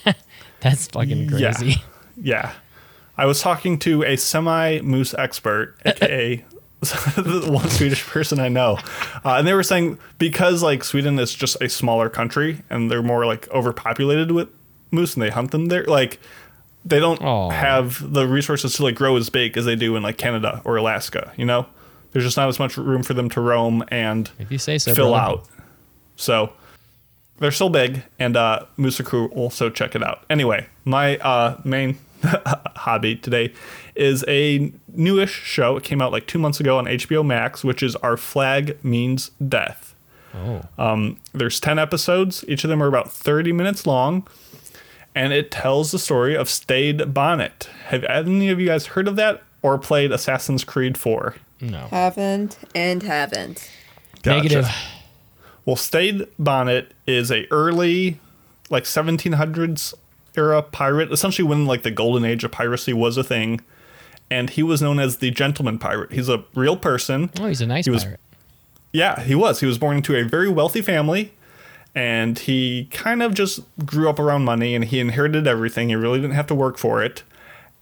[0.61, 1.53] That's fucking Yeah.
[1.53, 1.83] crazy.
[2.21, 2.53] Yeah.
[3.17, 6.45] I was talking to a semi moose expert, aka
[6.81, 8.79] the one Swedish person I know.
[9.25, 13.03] Uh, and they were saying because like Sweden is just a smaller country and they're
[13.05, 14.49] more like overpopulated with
[14.91, 16.19] moose and they hunt them there, like
[16.85, 17.51] they don't Aw.
[17.51, 20.77] have the resources to like grow as big as they do in like Canada or
[20.77, 21.67] Alaska, you know?
[22.13, 24.93] There's just not as much room for them to roam and If you say so,
[24.95, 25.39] fill brother.
[25.39, 25.49] out.
[26.17, 26.53] So
[27.39, 29.27] they're still big, and uh, Moose are cool.
[29.29, 30.25] Also, check it out.
[30.29, 33.53] Anyway, my uh, main hobby today
[33.95, 35.77] is a newish show.
[35.77, 39.31] It came out like two months ago on HBO Max, which is Our Flag Means
[39.47, 39.95] Death.
[40.35, 40.63] Oh.
[40.79, 42.45] Um, there's 10 episodes.
[42.49, 44.27] Each of them are about 30 minutes long.
[45.15, 47.69] And it tells the story of Stede Bonnet.
[47.87, 51.35] Have any of you guys heard of that or played Assassin's Creed 4?
[51.61, 51.89] No.
[51.91, 53.69] Haven't and haven't.
[54.25, 54.69] Negative.
[55.69, 58.19] Well, Stede Bonnet is a early,
[58.71, 59.93] like 1700s
[60.35, 63.61] era pirate, essentially when like the golden age of piracy was a thing,
[64.31, 66.13] and he was known as the gentleman pirate.
[66.13, 67.29] He's a real person.
[67.39, 68.21] Oh, he's a nice He was- pirate.
[68.93, 69.61] Yeah, he was.
[69.61, 71.33] He was born into a very wealthy family,
[71.95, 75.91] and he kind of just grew up around money, and he inherited everything.
[75.91, 77.25] He really didn't have to work for it,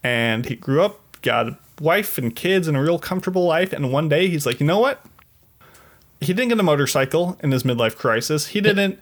[0.02, 3.72] and he grew up, got a wife and kids, and a real comfortable life.
[3.72, 5.00] And one day, he's like, you know what?
[6.20, 8.48] He didn't get a motorcycle in his midlife crisis.
[8.48, 8.98] He didn't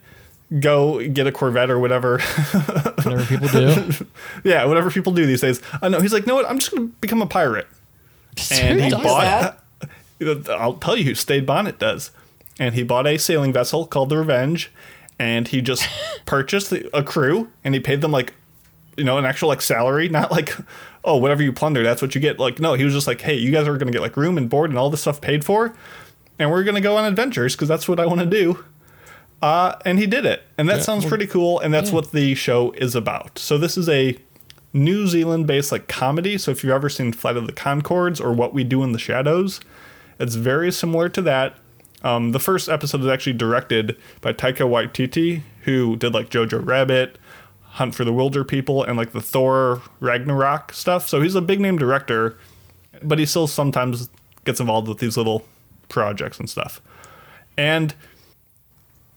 [0.61, 2.21] go get a Corvette or whatever.
[2.21, 4.07] Whatever people do.
[4.45, 5.61] yeah, whatever people do these days.
[5.83, 6.01] I know.
[6.01, 6.49] He's like, no, what?
[6.49, 7.67] I'm just gonna become a pirate.
[8.51, 9.61] and he bought.
[10.49, 12.11] I'll tell you who Stede Bonnet does.
[12.59, 14.71] And he bought a sailing vessel called the Revenge,
[15.19, 15.89] and he just
[16.27, 18.33] purchased a crew, and he paid them like,
[18.97, 20.57] you know, an actual like salary, not like,
[21.05, 22.39] oh, whatever you plunder, that's what you get.
[22.39, 24.49] Like, no, he was just like, hey, you guys are gonna get like room and
[24.49, 25.75] board and all this stuff paid for,
[26.39, 28.65] and we're gonna go on adventures because that's what I want to do.
[29.43, 31.97] Uh, and he did it, and that Yeah, sounds well, pretty cool, and that's yeah.
[31.97, 33.39] what the show is about.
[33.39, 34.17] So this is a
[34.73, 36.39] New Zealand based like comedy.
[36.39, 38.99] So if you've ever seen Flight of the Conchords or What We Do in the
[38.99, 39.61] Shadows,
[40.19, 41.57] it's very similar to that.
[42.03, 47.19] Um, the first episode is actually directed by Taika Waititi, who did like Jojo Rabbit,
[47.63, 51.09] Hunt for the Wilder People, and like the Thor Ragnarok stuff.
[51.09, 52.39] So he's a big name director,
[53.03, 54.09] but he still sometimes
[54.45, 55.45] gets involved with these little
[55.89, 56.81] projects and stuff.
[57.57, 57.95] And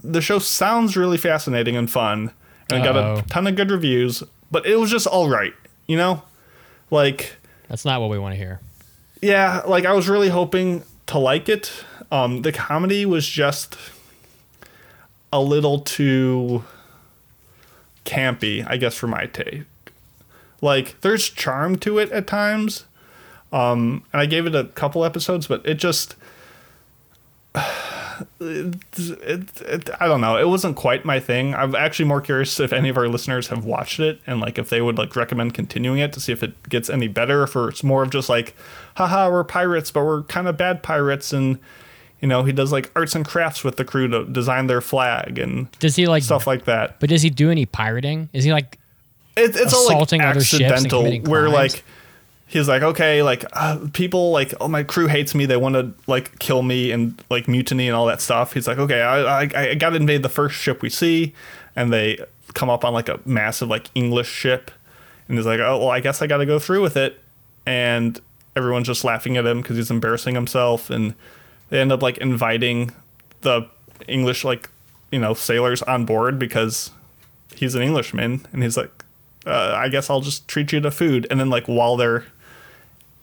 [0.03, 2.31] the show sounds really fascinating and fun,
[2.69, 5.53] and it got a ton of good reviews, but it was just all right,
[5.87, 6.21] you know?
[6.91, 7.35] Like,
[7.67, 8.59] That's not what we want to hear.
[9.21, 11.71] yeah, like I was really hoping to like it.
[12.11, 13.75] Um, the comedy was just
[15.33, 16.63] a little too
[18.05, 19.63] campy, I guess, for my take.
[20.61, 22.85] Like, there's charm to it at times.
[23.51, 26.15] Um, and I gave it a couple episodes, but it just.
[28.39, 30.37] It, it, it, I don't know.
[30.37, 31.53] It wasn't quite my thing.
[31.53, 34.69] I'm actually more curious if any of our listeners have watched it and like if
[34.69, 37.43] they would like recommend continuing it to see if it gets any better.
[37.43, 38.55] If it's more of just like,
[38.95, 41.59] haha, we're pirates, but we're kind of bad pirates, and
[42.21, 45.37] you know he does like arts and crafts with the crew to design their flag
[45.37, 46.99] and Does he like stuff like that.
[46.99, 48.29] But does he do any pirating?
[48.33, 48.79] Is he like
[49.35, 51.83] It, it's all like assaulting other ships and accidental, where crimes?
[52.47, 55.93] He's like, okay, like uh, people like, oh my crew hates me, they want to
[56.07, 58.53] like kill me and like mutiny and all that stuff.
[58.53, 61.33] He's like, okay, I I, I got to invade the first ship we see,
[61.75, 62.17] and they
[62.53, 64.71] come up on like a massive like English ship,
[65.27, 67.19] and he's like, oh well, I guess I got to go through with it,
[67.65, 68.19] and
[68.55, 71.13] everyone's just laughing at him because he's embarrassing himself, and
[71.69, 72.91] they end up like inviting
[73.41, 73.67] the
[74.07, 74.69] English like
[75.11, 76.91] you know sailors on board because
[77.55, 79.03] he's an Englishman, and he's like,
[79.45, 81.27] uh, I guess I'll just treat you to food.
[81.29, 82.25] And then like while they're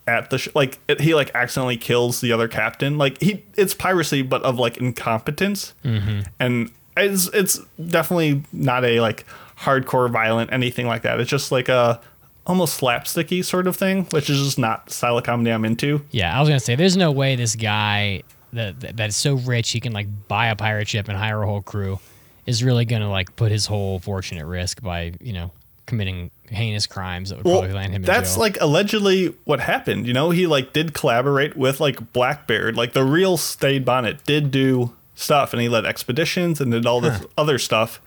[0.06, 2.98] at the sh- like it, he like accidentally kills the other captain.
[2.98, 6.20] Like he it's piracy, but of like incompetence, mm-hmm.
[6.38, 9.24] and it's it's definitely not a like
[9.58, 11.20] hardcore violent anything like that.
[11.20, 12.00] It's just like a
[12.46, 16.04] almost slapsticky sort of thing, which is just not style of comedy I'm into.
[16.10, 19.34] Yeah, I was gonna say there's no way this guy that that that is so
[19.34, 21.98] rich he can like buy a pirate ship and hire a whole crew
[22.46, 25.50] is really gonna like put his whole fortune at risk by you know
[25.86, 28.40] committing heinous crimes that would Well, probably land him in that's jail.
[28.40, 30.06] like allegedly what happened.
[30.06, 32.76] You know, he like did collaborate with like Blackbeard.
[32.76, 37.00] Like the real Stede Bonnet did do stuff, and he led expeditions and did all
[37.00, 38.00] this other stuff.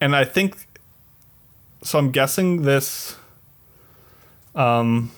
[0.00, 0.56] and I think
[1.82, 1.98] so.
[1.98, 3.16] I'm guessing this.
[4.54, 5.10] Um,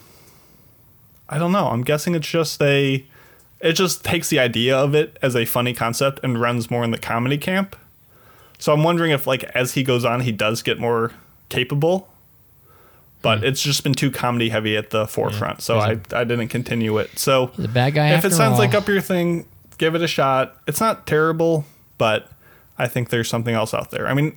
[1.28, 1.68] I don't know.
[1.68, 3.04] I'm guessing it's just a.
[3.60, 6.90] It just takes the idea of it as a funny concept and runs more in
[6.90, 7.76] the comedy camp.
[8.58, 11.12] So I'm wondering if, like, as he goes on, he does get more
[11.52, 12.08] capable.
[13.20, 16.98] But it's just been too comedy heavy at the forefront, so I, I didn't continue
[16.98, 17.20] it.
[17.20, 18.58] So a bad guy if it sounds all.
[18.58, 19.46] like up your thing,
[19.78, 20.56] give it a shot.
[20.66, 21.64] It's not terrible,
[21.98, 22.28] but
[22.78, 24.08] I think there's something else out there.
[24.08, 24.36] I mean,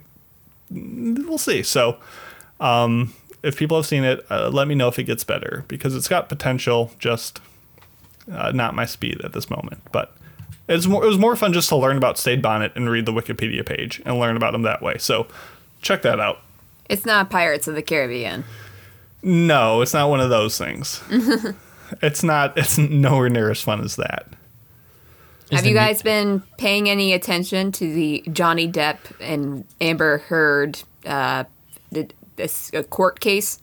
[0.70, 1.64] we'll see.
[1.64, 1.98] So,
[2.60, 5.96] um, if people have seen it, uh, let me know if it gets better because
[5.96, 6.92] it's got potential.
[7.00, 7.40] Just
[8.32, 10.16] uh, not my speed at this moment, but
[10.68, 13.14] it's more, it was more fun just to learn about Stede Bonnet and read the
[13.14, 14.98] Wikipedia page and learn about him that way.
[15.00, 15.28] So,
[15.82, 16.42] check that out.
[16.90, 18.44] It's not Pirates of the Caribbean.
[19.24, 21.02] No, it's not one of those things.
[22.02, 22.58] it's not.
[22.58, 24.28] It's nowhere near as fun as that.
[25.52, 30.20] Is Have you me- guys been paying any attention to the Johnny Depp and Amber
[30.20, 31.46] Heard uh,
[31.94, 33.60] th- this uh, court case?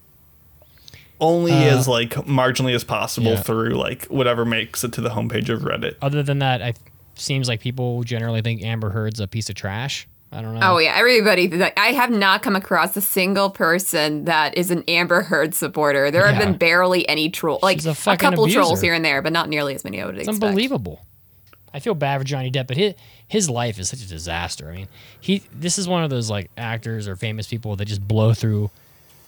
[1.20, 3.40] only Uh, as like marginally as possible yeah.
[3.42, 5.94] through like whatever makes it to the homepage of Reddit.
[6.02, 6.74] Other than that, I
[7.14, 10.08] seems like people generally think Amber Heard's a piece of trash.
[10.34, 10.60] I don't know.
[10.74, 11.62] Oh yeah, everybody.
[11.76, 16.10] I have not come across a single person that is an Amber Heard supporter.
[16.10, 16.46] There have Yeah.
[16.46, 19.48] been barely any troll, like a a, fucking couple trolls here and there, but not
[19.50, 20.42] nearly as many I would It's expect.
[20.44, 21.04] unbelievable.
[21.74, 22.94] I feel bad for Johnny Depp, but his
[23.28, 24.70] his life is such a disaster.
[24.70, 24.88] I mean,
[25.20, 28.70] he this is one of those like actors or famous people that just blow through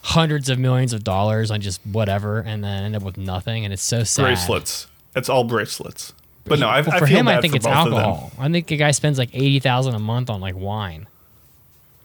[0.02, 3.72] hundreds of millions of dollars on just whatever and then end up with nothing, and
[3.72, 4.22] it's so sad.
[4.24, 4.86] Bracelets.
[5.16, 6.12] It's all bracelets.
[6.44, 7.94] But no, I, I for feel him, I think it's both of them.
[7.94, 8.32] alcohol.
[8.38, 11.06] I think the guy spends like eighty thousand a month on like wine.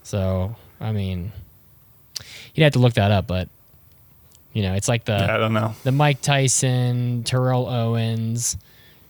[0.04, 1.32] So I mean,
[2.56, 3.50] you'd have to look that up, but
[4.54, 5.76] you know, it's like the I don't know.
[5.84, 8.58] the Mike Tyson, Terrell Owens,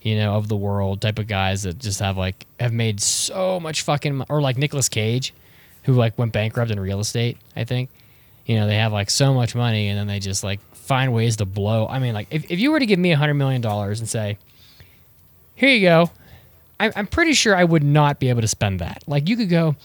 [0.02, 3.60] you know, of the world type of guys that just have like have made so
[3.60, 5.32] much fucking or like Nicolas Cage,
[5.84, 7.38] who like went bankrupt in real estate.
[7.54, 7.88] I think,
[8.46, 11.36] you know, they have like so much money and then they just like find ways
[11.36, 11.86] to blow.
[11.86, 14.08] I mean, like if, if you were to give me a hundred million dollars and
[14.08, 14.38] say,
[15.60, 16.10] here you go,
[16.80, 19.04] I, I'm pretty sure I would not be able to spend that.
[19.06, 19.76] Like you could go,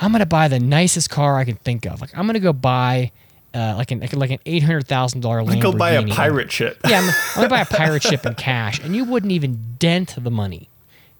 [0.00, 2.00] I'm gonna buy the nicest car I can think of.
[2.00, 3.10] Like I'm gonna go buy.
[3.52, 5.62] Uh, like an like an eight hundred thousand dollar Lamborghini.
[5.62, 6.80] Go buy a pirate ship.
[6.88, 10.16] Yeah, I'm, I'm gonna buy a pirate ship in cash, and you wouldn't even dent
[10.18, 10.68] the money.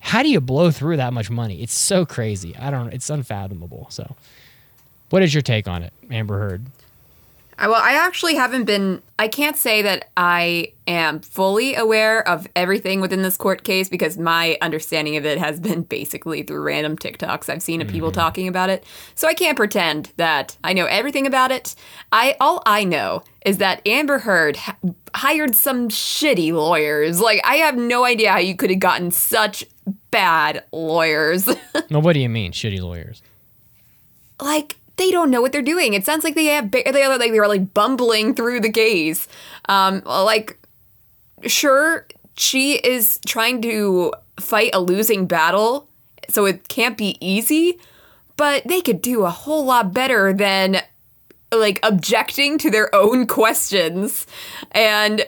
[0.00, 1.62] How do you blow through that much money?
[1.62, 2.56] It's so crazy.
[2.56, 2.92] I don't.
[2.92, 3.86] It's unfathomable.
[3.90, 4.16] So,
[5.10, 6.66] what is your take on it, Amber Heard?
[7.58, 9.02] Well, I actually haven't been.
[9.18, 14.18] I can't say that I am fully aware of everything within this court case because
[14.18, 18.20] my understanding of it has been basically through random TikToks I've seen of people mm-hmm.
[18.20, 18.84] talking about it.
[19.14, 21.74] So I can't pretend that I know everything about it.
[22.12, 24.76] I all I know is that Amber Heard ha-
[25.14, 27.20] hired some shitty lawyers.
[27.20, 29.64] Like I have no idea how you could have gotten such
[30.10, 31.48] bad lawyers.
[31.90, 33.22] No, what do you mean, shitty lawyers?
[34.40, 35.94] like they don't know what they're doing.
[35.94, 39.28] It sounds like they have they are like they're like bumbling through the gaze.
[39.68, 40.58] Um, like
[41.46, 45.88] sure she is trying to fight a losing battle,
[46.28, 47.78] so it can't be easy.
[48.36, 50.82] But they could do a whole lot better than
[51.52, 54.26] like objecting to their own questions
[54.72, 55.24] and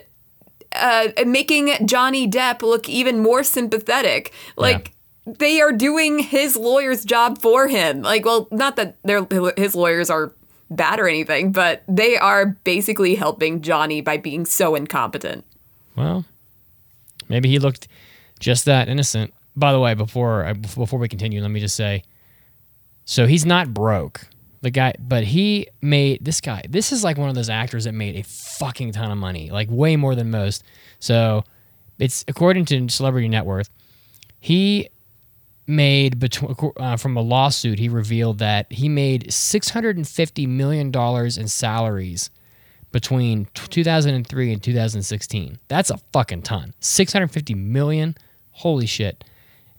[0.72, 4.32] uh, making Johnny Depp look even more sympathetic.
[4.56, 4.95] Like
[5.26, 8.02] they are doing his lawyer's job for him.
[8.02, 10.32] Like, well, not that their his lawyers are
[10.70, 15.44] bad or anything, but they are basically helping Johnny by being so incompetent.
[15.96, 16.24] Well,
[17.28, 17.88] maybe he looked
[18.38, 19.34] just that innocent.
[19.56, 22.02] By the way, before before we continue, let me just say,
[23.04, 24.28] so he's not broke,
[24.60, 26.62] the guy, but he made this guy.
[26.68, 29.68] This is like one of those actors that made a fucking ton of money, like
[29.70, 30.62] way more than most.
[31.00, 31.44] So
[31.98, 33.70] it's according to Celebrity Net Worth,
[34.40, 34.88] he
[35.66, 37.78] made between uh, from a lawsuit.
[37.78, 42.30] He revealed that he made six hundred and fifty million dollars in salaries
[42.92, 45.58] between t- 2003 and 2016.
[45.68, 46.72] That's a fucking ton.
[46.80, 48.14] 650 million.
[48.52, 49.22] Holy shit.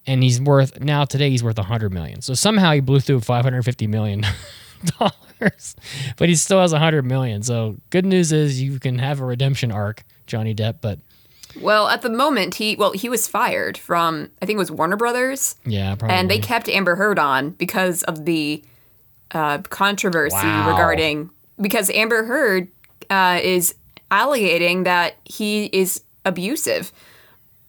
[0.05, 2.21] And he's worth now today he's worth 100 million.
[2.21, 4.23] So somehow he blew through 550 million
[4.99, 5.75] dollars.
[6.17, 7.43] But he still has 100 million.
[7.43, 10.99] So good news is you can have a redemption arc, Johnny Depp, but
[11.61, 14.97] Well, at the moment, he well he was fired from I think it was Warner
[14.97, 16.15] Brothers, yeah, probably.
[16.15, 18.63] and they kept Amber Heard on because of the
[19.31, 20.69] uh, controversy Wow.
[20.69, 21.29] regarding
[21.59, 22.67] because Amber Heard
[23.09, 23.75] uh, is
[24.11, 26.91] allegating that he is abusive,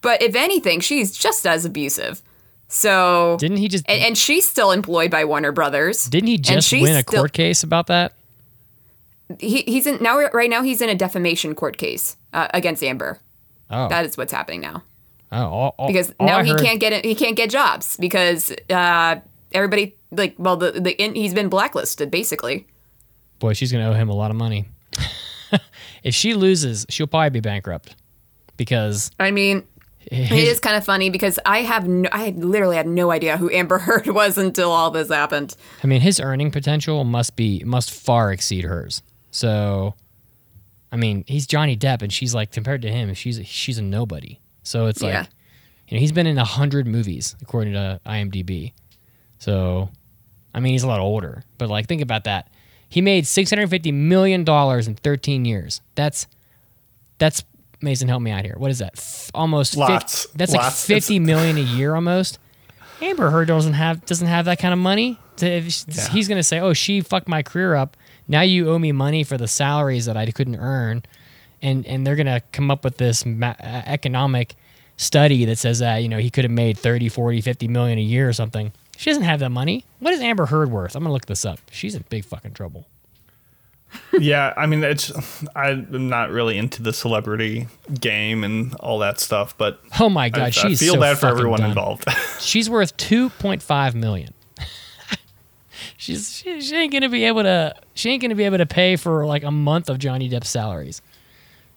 [0.03, 2.23] but if anything, she's just as abusive.
[2.71, 6.05] So Didn't he just and, and she's still employed by Warner Brothers.
[6.05, 8.13] didn't he just win a still- court case about that?
[9.41, 10.19] He, he's in now.
[10.33, 13.21] Right now, he's in a defamation court case uh, against Amber.
[13.71, 13.89] Oh.
[13.89, 14.83] That is what's happening now.
[15.33, 19.17] oh all, all- because now he heard- can't get he can't get jobs because uh,
[19.53, 22.67] everybody like well the the in, he's been blacklisted basically.
[23.39, 24.67] Boy, she's gonna owe him a lot of money.
[26.03, 27.95] if she loses, she'll probably be bankrupt
[28.57, 29.65] because I mean,
[30.07, 33.37] it his, is kind of funny because I have no, I literally had no idea
[33.37, 35.55] who Amber Heard was until all this happened.
[35.85, 39.03] I mean, his earning potential must be must far exceed hers.
[39.31, 39.95] So,
[40.91, 44.41] I mean, he's Johnny Depp, and she's like compared to him, she's she's a nobody.
[44.63, 45.27] So it's like, Yeah.
[45.89, 48.73] you know, he's been in a hundred movies according to IMDb.
[49.39, 49.91] So,
[50.55, 52.51] I mean, he's a lot older, but like, think about that.
[52.89, 55.81] He made six hundred fifty million dollars in thirteen years.
[55.95, 56.27] That's
[57.19, 57.45] that's
[57.83, 58.09] Mason.
[58.09, 58.55] Help me out here.
[58.57, 58.95] What is that?
[58.97, 60.27] F- almost Lots.
[60.35, 60.87] that's like Lots.
[60.87, 62.39] fifty million a year almost.
[63.03, 65.19] Amber Heard doesn't have doesn't have that kind of money.
[65.37, 66.09] To- Yeah.
[66.11, 67.97] He's gonna say, "Oh, she fucked my career up.
[68.29, 71.03] Now you owe me money for the salaries that I couldn't earn,"
[71.63, 74.55] and and they're gonna come up with this ma- uh, economic
[74.97, 78.03] study that says that you know he could have made 30 40 50 million a
[78.03, 78.73] year or something.
[78.97, 79.85] She doesn't have that money.
[80.01, 80.95] What is amber heard worth?
[80.97, 81.61] I'm gonna look this up.
[81.71, 82.87] She's in big fucking trouble.
[84.19, 85.13] Yeah, I mean, it's
[85.57, 87.69] I'm not really into the celebrity
[88.01, 91.19] game and all that stuff, but oh my god I, I she's feel so bad
[91.19, 91.71] for everyone done.
[91.71, 92.05] involved.
[92.41, 94.35] she's worth 2.5 million
[95.97, 98.97] she's she, she ain't gonna be able to she ain't gonna be able to pay
[98.97, 101.03] for like a month of johnny depp's salaries.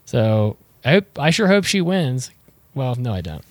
[0.06, 2.32] So i hope i sure hope she wins.
[2.74, 3.44] Well no i don't.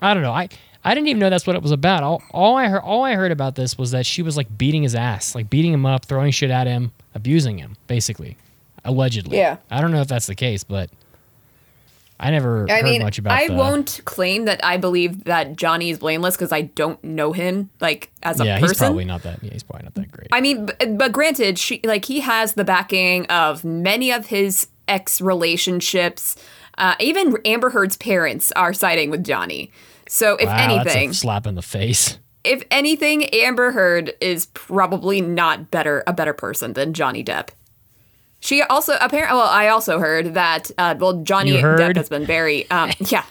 [0.00, 0.32] I don't know.
[0.32, 0.48] I
[0.84, 2.02] i didn't even know that's what it was about.
[2.02, 4.82] All, all i heard all i heard about this was that she was like beating
[4.82, 8.36] his ass like beating him up throwing shit at him abusing him basically
[8.84, 9.38] allegedly.
[9.38, 9.56] Yeah.
[9.70, 10.90] i don't know if that's the case but
[12.18, 15.56] i never I heard mean, much about I the, won't claim that I believe that
[15.56, 18.68] Johnny is blameless because I don't know him like as a yeah person.
[18.68, 21.58] he's probably not that yeah, he's probably not that great I mean, but, but granted,
[21.58, 26.36] she like he has the backing of many of his ex relationships.
[26.78, 29.70] Uh, even Amber Heard's parents are siding with Johnny.
[30.08, 32.18] So if Wow, anything, that's a slap in the face.
[32.44, 37.48] if anything, Amber Heard is probably not better a better person than Johnny Depp.
[38.46, 39.36] She also apparently.
[39.36, 40.70] Well, I also heard that.
[40.78, 42.70] Uh, well, Johnny Depp has been very.
[42.70, 43.24] Um, yeah,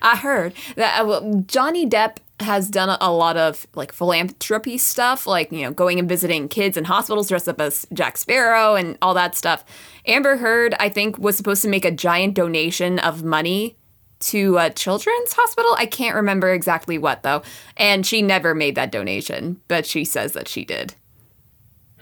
[0.00, 1.02] I heard that.
[1.02, 5.72] Uh, well, Johnny Depp has done a, lot of like philanthropy stuff, like you know,
[5.72, 9.62] going and visiting kids in hospitals dressed up as Jack Sparrow and all that stuff.
[10.06, 13.76] Amber Heard, I think, was supposed to make a giant donation of money
[14.20, 15.74] to a children's hospital.
[15.76, 17.42] I can't remember exactly what though.
[17.76, 20.94] And she never made that donation, but she says that she did.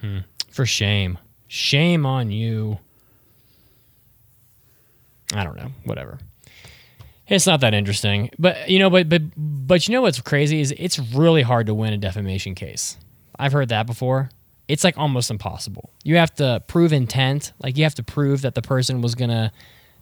[0.00, 0.18] Hmm.
[0.50, 1.18] For shame.
[1.52, 2.78] Shame on you.
[5.34, 5.72] I don't know.
[5.82, 6.20] Whatever.
[7.26, 8.30] It's not that interesting.
[8.38, 11.74] But you know, but but but you know what's crazy is it's really hard to
[11.74, 12.96] win a defamation case.
[13.36, 14.30] I've heard that before.
[14.68, 15.90] It's like almost impossible.
[16.04, 17.52] You have to prove intent.
[17.60, 19.50] Like you have to prove that the person was gonna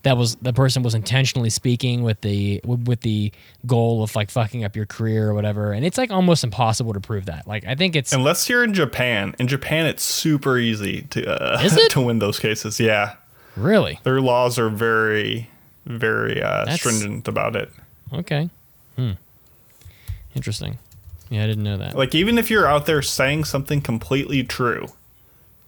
[0.08, 3.30] that was the person was intentionally speaking with the with the
[3.66, 5.72] goal of like fucking up your career or whatever.
[5.72, 7.46] And it's like almost impossible to prove that.
[7.46, 9.34] Like I think it's Unless you're in Japan.
[9.38, 12.80] In Japan, it's super easy to uh, to win those cases.
[12.80, 13.16] Yeah,
[13.54, 15.50] really their laws are very,
[15.84, 17.70] very uh, stringent about it.
[18.10, 18.48] Okay.
[18.96, 19.12] Hmm.
[20.34, 20.78] Interesting.
[21.28, 21.94] Yeah, I didn't know that.
[21.98, 24.86] Like even if you're out there saying something completely true,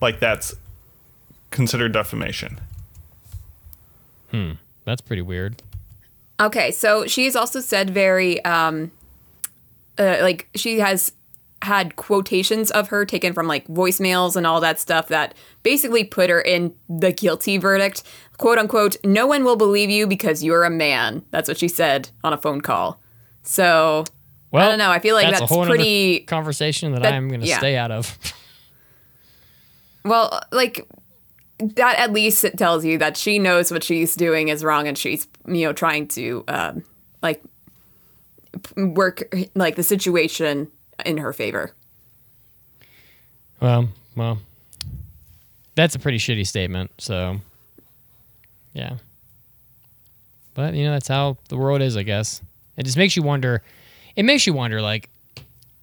[0.01, 0.55] like that's
[1.51, 2.59] considered defamation.
[4.85, 5.63] That's pretty weird.
[6.41, 8.91] Okay, so she's also said very um
[9.99, 11.13] uh, like she has
[11.63, 16.31] had quotations of her taken from like voicemails and all that stuff that basically put
[16.31, 18.03] her in the guilty verdict.
[18.39, 21.23] Quote unquote, no one will believe you because you're a man.
[21.31, 22.99] That's what she said on a phone call.
[23.43, 24.05] So
[24.51, 27.43] Well, I don't know, I feel like that's whole pretty- conversation that, that- I'm going
[27.43, 27.59] to yeah.
[27.59, 28.17] stay out of.
[30.03, 30.89] Well, like
[31.61, 34.97] that at least it tells you that she knows what she's doing is wrong and
[34.97, 36.85] she's you know trying to um,
[37.23, 37.43] like
[38.77, 40.69] work like the situation
[41.05, 41.73] in her favor.
[43.61, 44.39] well, well,
[45.75, 46.91] that's a pretty shitty statement.
[46.99, 47.41] So,
[48.73, 48.97] yeah.
[50.55, 52.43] But you know, that's how the world is, I guess.
[52.77, 53.63] It just makes you wonder.
[54.17, 55.09] It makes you wonder, like,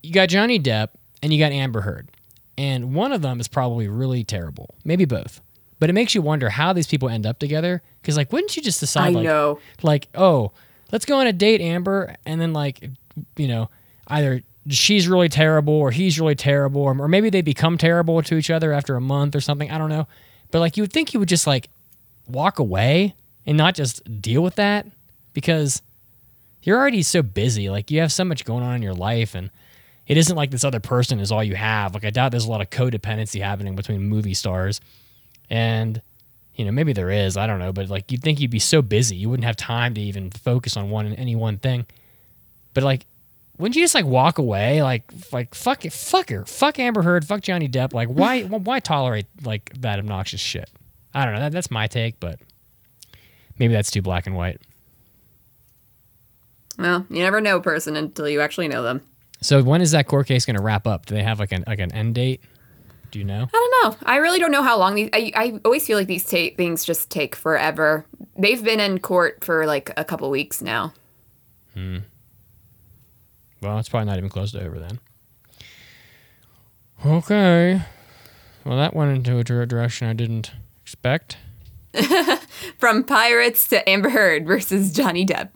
[0.03, 0.89] you got Johnny Depp
[1.23, 2.09] and you got Amber Heard,
[2.57, 4.75] and one of them is probably really terrible.
[4.83, 5.41] Maybe both.
[5.79, 7.81] But it makes you wonder how these people end up together.
[8.01, 9.59] Because, like, wouldn't you just decide, I like, know.
[9.83, 10.51] like, oh,
[10.91, 12.89] let's go on a date, Amber, and then like,
[13.35, 13.69] you know,
[14.07, 18.35] either she's really terrible or he's really terrible, or, or maybe they become terrible to
[18.35, 19.71] each other after a month or something.
[19.71, 20.07] I don't know,
[20.51, 21.69] but like you would think you would just like
[22.27, 23.15] walk away
[23.45, 24.85] and not just deal with that
[25.33, 25.81] because
[26.63, 27.69] you're already so busy.
[27.69, 29.49] Like you have so much going on in your life, and
[30.05, 31.93] it isn't like this other person is all you have.
[31.93, 34.81] Like I doubt there's a lot of codependency happening between movie stars,
[35.49, 36.01] and
[36.55, 37.37] you know maybe there is.
[37.37, 39.93] I don't know, but like you'd think you'd be so busy you wouldn't have time
[39.95, 41.85] to even focus on one and any one thing.
[42.73, 43.05] But like
[43.57, 44.83] wouldn't you just like walk away?
[44.83, 47.93] Like, like fuck it, fuck her, fuck Amber Heard, fuck Johnny Depp.
[47.93, 50.69] Like, why, why tolerate like that obnoxious shit?
[51.13, 51.39] I don't know.
[51.39, 52.39] That, that's my take, but
[53.57, 54.61] maybe that's too black and white.
[56.77, 59.01] Well, you never know a person until you actually know them.
[59.41, 61.07] So when is that court case going to wrap up?
[61.07, 62.41] Do they have like an like an end date?
[63.11, 63.47] Do you know?
[63.53, 63.97] I don't know.
[64.05, 65.09] I really don't know how long these.
[65.13, 68.05] I, I always feel like these ta- things just take forever.
[68.37, 70.93] They've been in court for like a couple weeks now.
[71.73, 71.99] Hmm.
[73.61, 74.99] Well, it's probably not even close to over then.
[77.05, 77.81] Okay.
[78.65, 80.51] Well, that went into a direction I didn't
[80.81, 81.37] expect.
[82.77, 85.49] From Pirates to Amber Heard versus Johnny Depp.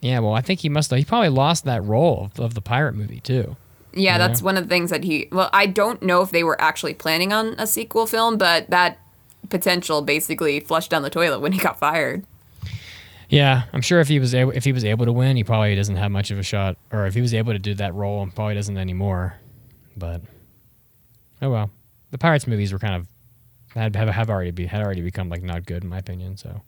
[0.00, 0.98] Yeah, well, I think he must have.
[0.98, 3.56] He probably lost that role of, of the pirate movie too.
[3.94, 4.18] Yeah, Yeah.
[4.18, 5.28] that's one of the things that he.
[5.32, 8.98] Well, I don't know if they were actually planning on a sequel film, but that
[9.48, 12.24] potential basically flushed down the toilet when he got fired.
[13.28, 15.74] Yeah, I'm sure if he was able if he was able to win, he probably
[15.74, 16.76] doesn't have much of a shot.
[16.92, 19.34] Or if he was able to do that role, probably doesn't anymore.
[19.96, 20.20] But
[21.40, 21.70] oh well,
[22.10, 23.06] the Pirates movies were kind of
[23.74, 26.36] had have, have already be had already become like not good in my opinion.
[26.36, 26.60] So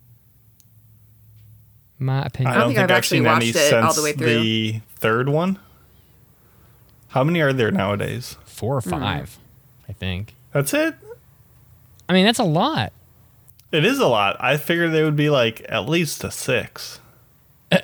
[1.99, 2.55] my I opinion.
[2.55, 4.27] don't don't think think I've I've actually seen any watched it all the way through.
[4.43, 5.59] the third one.
[7.15, 8.37] How many are there nowadays?
[8.45, 9.39] four or five,
[9.89, 10.35] I think.
[10.53, 10.97] That's it.
[12.09, 12.93] I mean, that's a lot.
[13.71, 14.37] It is a lot.
[14.41, 16.99] I figured they would be like at least a six.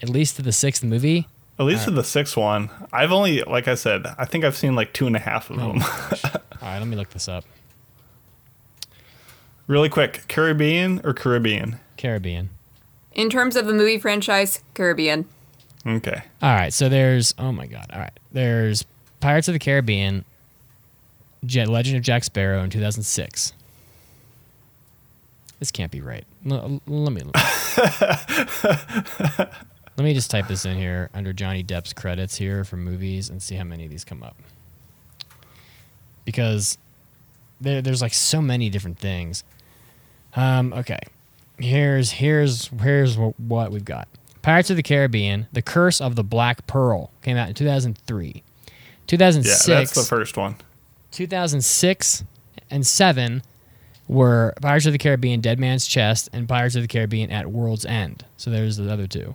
[0.00, 1.26] At least to the sixth movie.
[1.58, 2.70] At least to uh, the sixth one.
[2.92, 5.58] I've only, like I said, I think I've seen like two and a half of
[5.58, 5.82] Oh them.
[5.82, 7.44] All right, let me look this up.
[9.66, 11.80] really quick, Caribbean or Caribbean?
[11.96, 12.50] Caribbean.
[13.12, 15.26] In terms of the movie franchise, Caribbean.
[15.88, 16.22] Okay.
[16.42, 17.86] All right, so there's oh my god.
[17.92, 18.84] All right, there's
[19.20, 20.24] Pirates of the Caribbean,
[21.46, 23.54] Jet, Legend of Jack Sparrow in 2006.
[25.58, 26.24] This can't be right.
[26.48, 27.22] L- let me
[29.96, 33.42] let me just type this in here under Johnny Depp's credits here for movies and
[33.42, 34.36] see how many of these come up.
[36.24, 36.78] Because
[37.60, 39.42] there, there's like so many different things.
[40.36, 41.00] Um, okay,
[41.58, 44.06] here's here's here's wh- what we've got.
[44.48, 48.42] Pirates of the Caribbean: The Curse of the Black Pearl came out in 2003.
[49.06, 49.68] 2006.
[49.68, 50.56] Yeah, that's the first one.
[51.10, 52.24] 2006
[52.70, 53.42] and 7
[54.08, 57.84] were Pirates of the Caribbean Dead Man's Chest and Pirates of the Caribbean at World's
[57.84, 58.24] End.
[58.38, 59.34] So there's the other two.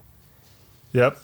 [0.93, 1.19] Yep.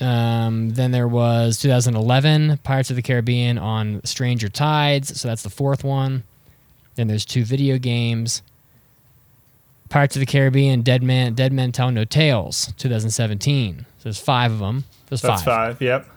[0.00, 5.20] Um, then there was 2011 Pirates of the Caribbean on Stranger Tides.
[5.20, 6.22] So that's the fourth one.
[6.94, 8.40] Then there's two video games.
[9.94, 13.78] Pirates of the Caribbean Dead Man Dead Men Tell No Tales 2017.
[13.78, 14.82] So there's five of them.
[15.08, 15.76] There's That's five.
[15.76, 15.80] five.
[15.80, 16.08] Yep.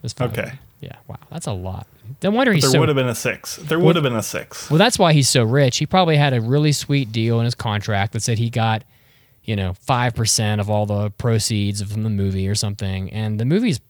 [0.00, 0.32] There's five.
[0.32, 0.52] Okay.
[0.80, 0.96] Yeah.
[1.06, 1.18] Wow.
[1.30, 1.86] That's a lot.
[2.22, 3.56] No wonder he's There so would have been a six.
[3.56, 4.70] There would have been a six.
[4.70, 5.76] Well, that's why he's so rich.
[5.76, 8.84] He probably had a really sweet deal in his contract that said he got,
[9.44, 13.12] you know, 5% of all the proceeds from the movie or something.
[13.12, 13.80] And the movies,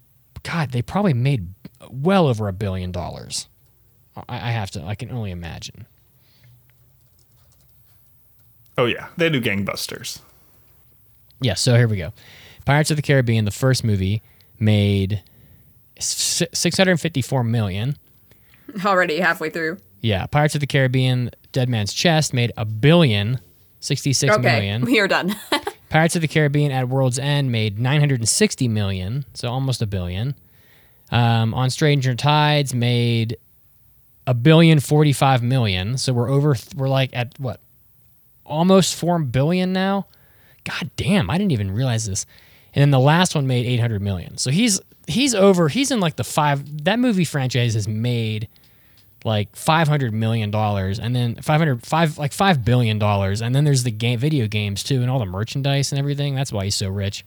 [0.43, 1.55] God, they probably made
[1.89, 3.47] well over a billion dollars.
[4.17, 5.87] I, I have to, I can only imagine.
[8.79, 10.21] Oh yeah, they do gangbusters.
[11.41, 12.13] Yeah, so here we go.
[12.65, 14.23] Pirates of the Caribbean, the first movie,
[14.59, 15.23] made
[15.99, 17.97] 654 million.
[18.85, 19.79] Already halfway through.
[20.01, 23.41] Yeah, Pirates of the Caribbean, Dead Man's Chest made a billion,
[23.81, 24.85] sixty-six Okay, million.
[24.85, 25.35] we are done.
[25.89, 30.35] Pirates of the Caribbean at World's End made 960 million, so almost a billion.
[31.11, 33.37] Um, on Stranger Tides made
[34.27, 36.57] a billion 45 million, so we're over.
[36.77, 37.61] We're like at what?
[38.47, 40.07] Almost four billion now.
[40.65, 42.27] God damn, I didn't even realize this.
[42.75, 44.37] And then the last one made 800 million.
[44.39, 45.69] So he's he's over.
[45.69, 46.85] He's in like the five.
[46.85, 48.49] That movie franchise has made
[49.25, 53.83] like 500 million dollars and then 500 five like 5 billion dollars and then there's
[53.83, 56.89] the game video games too and all the merchandise and everything that's why he's so
[56.89, 57.25] rich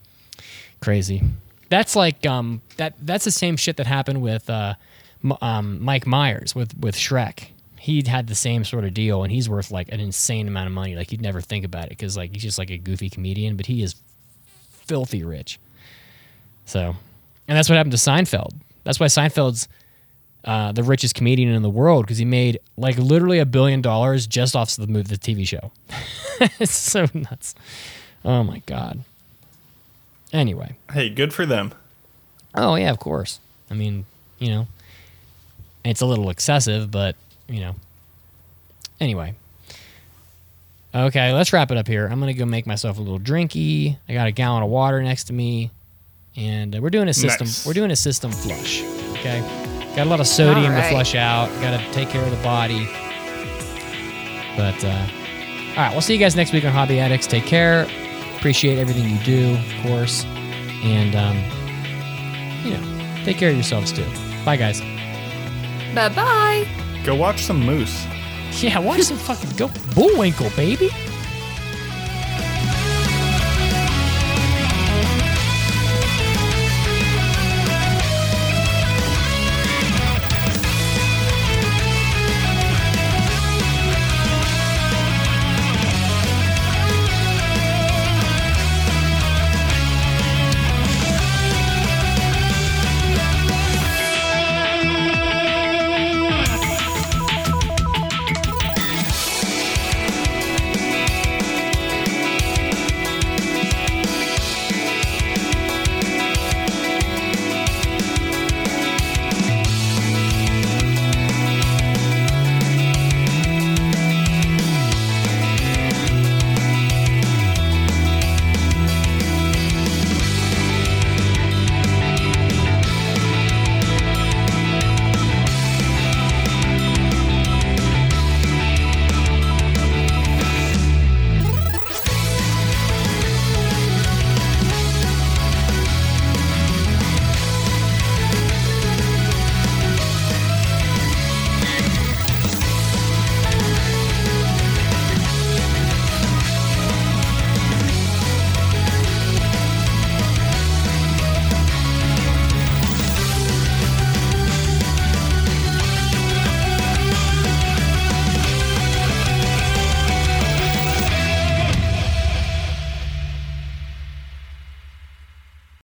[0.80, 1.22] crazy
[1.68, 4.74] that's like um that that's the same shit that happened with uh
[5.42, 7.48] um, Mike Myers with with Shrek
[7.80, 10.72] he had the same sort of deal and he's worth like an insane amount of
[10.72, 13.56] money like you'd never think about it because like he's just like a goofy comedian
[13.56, 13.94] but he is
[14.70, 15.58] filthy rich
[16.66, 16.94] so
[17.48, 18.52] and that's what happened to Seinfeld
[18.84, 19.66] that's why Seinfeld's
[20.44, 24.26] uh, the richest comedian in the world because he made like literally a billion dollars
[24.26, 25.70] just off the movie, the TV show.
[26.58, 27.54] it's so nuts.
[28.24, 29.04] Oh my god.
[30.32, 31.72] Anyway, Hey, good for them.
[32.54, 33.38] oh yeah, of course.
[33.70, 34.06] I mean,
[34.38, 34.66] you know,
[35.84, 37.16] it's a little excessive, but
[37.50, 37.74] you know.
[39.00, 39.34] Anyway.
[40.94, 42.06] Okay, let's wrap it up here.
[42.06, 43.96] I'm gonna go make myself a little drinky.
[44.08, 45.70] I got a gallon of water next to me,
[46.36, 47.46] and uh, we're doing a system.
[47.46, 47.64] Nice.
[47.66, 48.82] We're doing a system flush.
[49.12, 49.40] Okay,
[49.94, 51.48] got a lot of sodium to flush out.
[51.60, 52.86] Got to take care of the body.
[54.56, 55.06] But uh,
[55.70, 57.28] all right, we'll see you guys next week on Hobby Addicts.
[57.28, 57.86] Take care.
[58.36, 60.24] Appreciate everything you do, of course,
[60.82, 61.36] and um,
[62.64, 64.06] you know, Take care of yourselves too.
[64.44, 64.80] Bye, guys.
[65.94, 66.66] Bye bye.
[67.10, 68.06] Go watch some moose.
[68.62, 70.90] Yeah, watch some fucking go Bullwinkle, baby.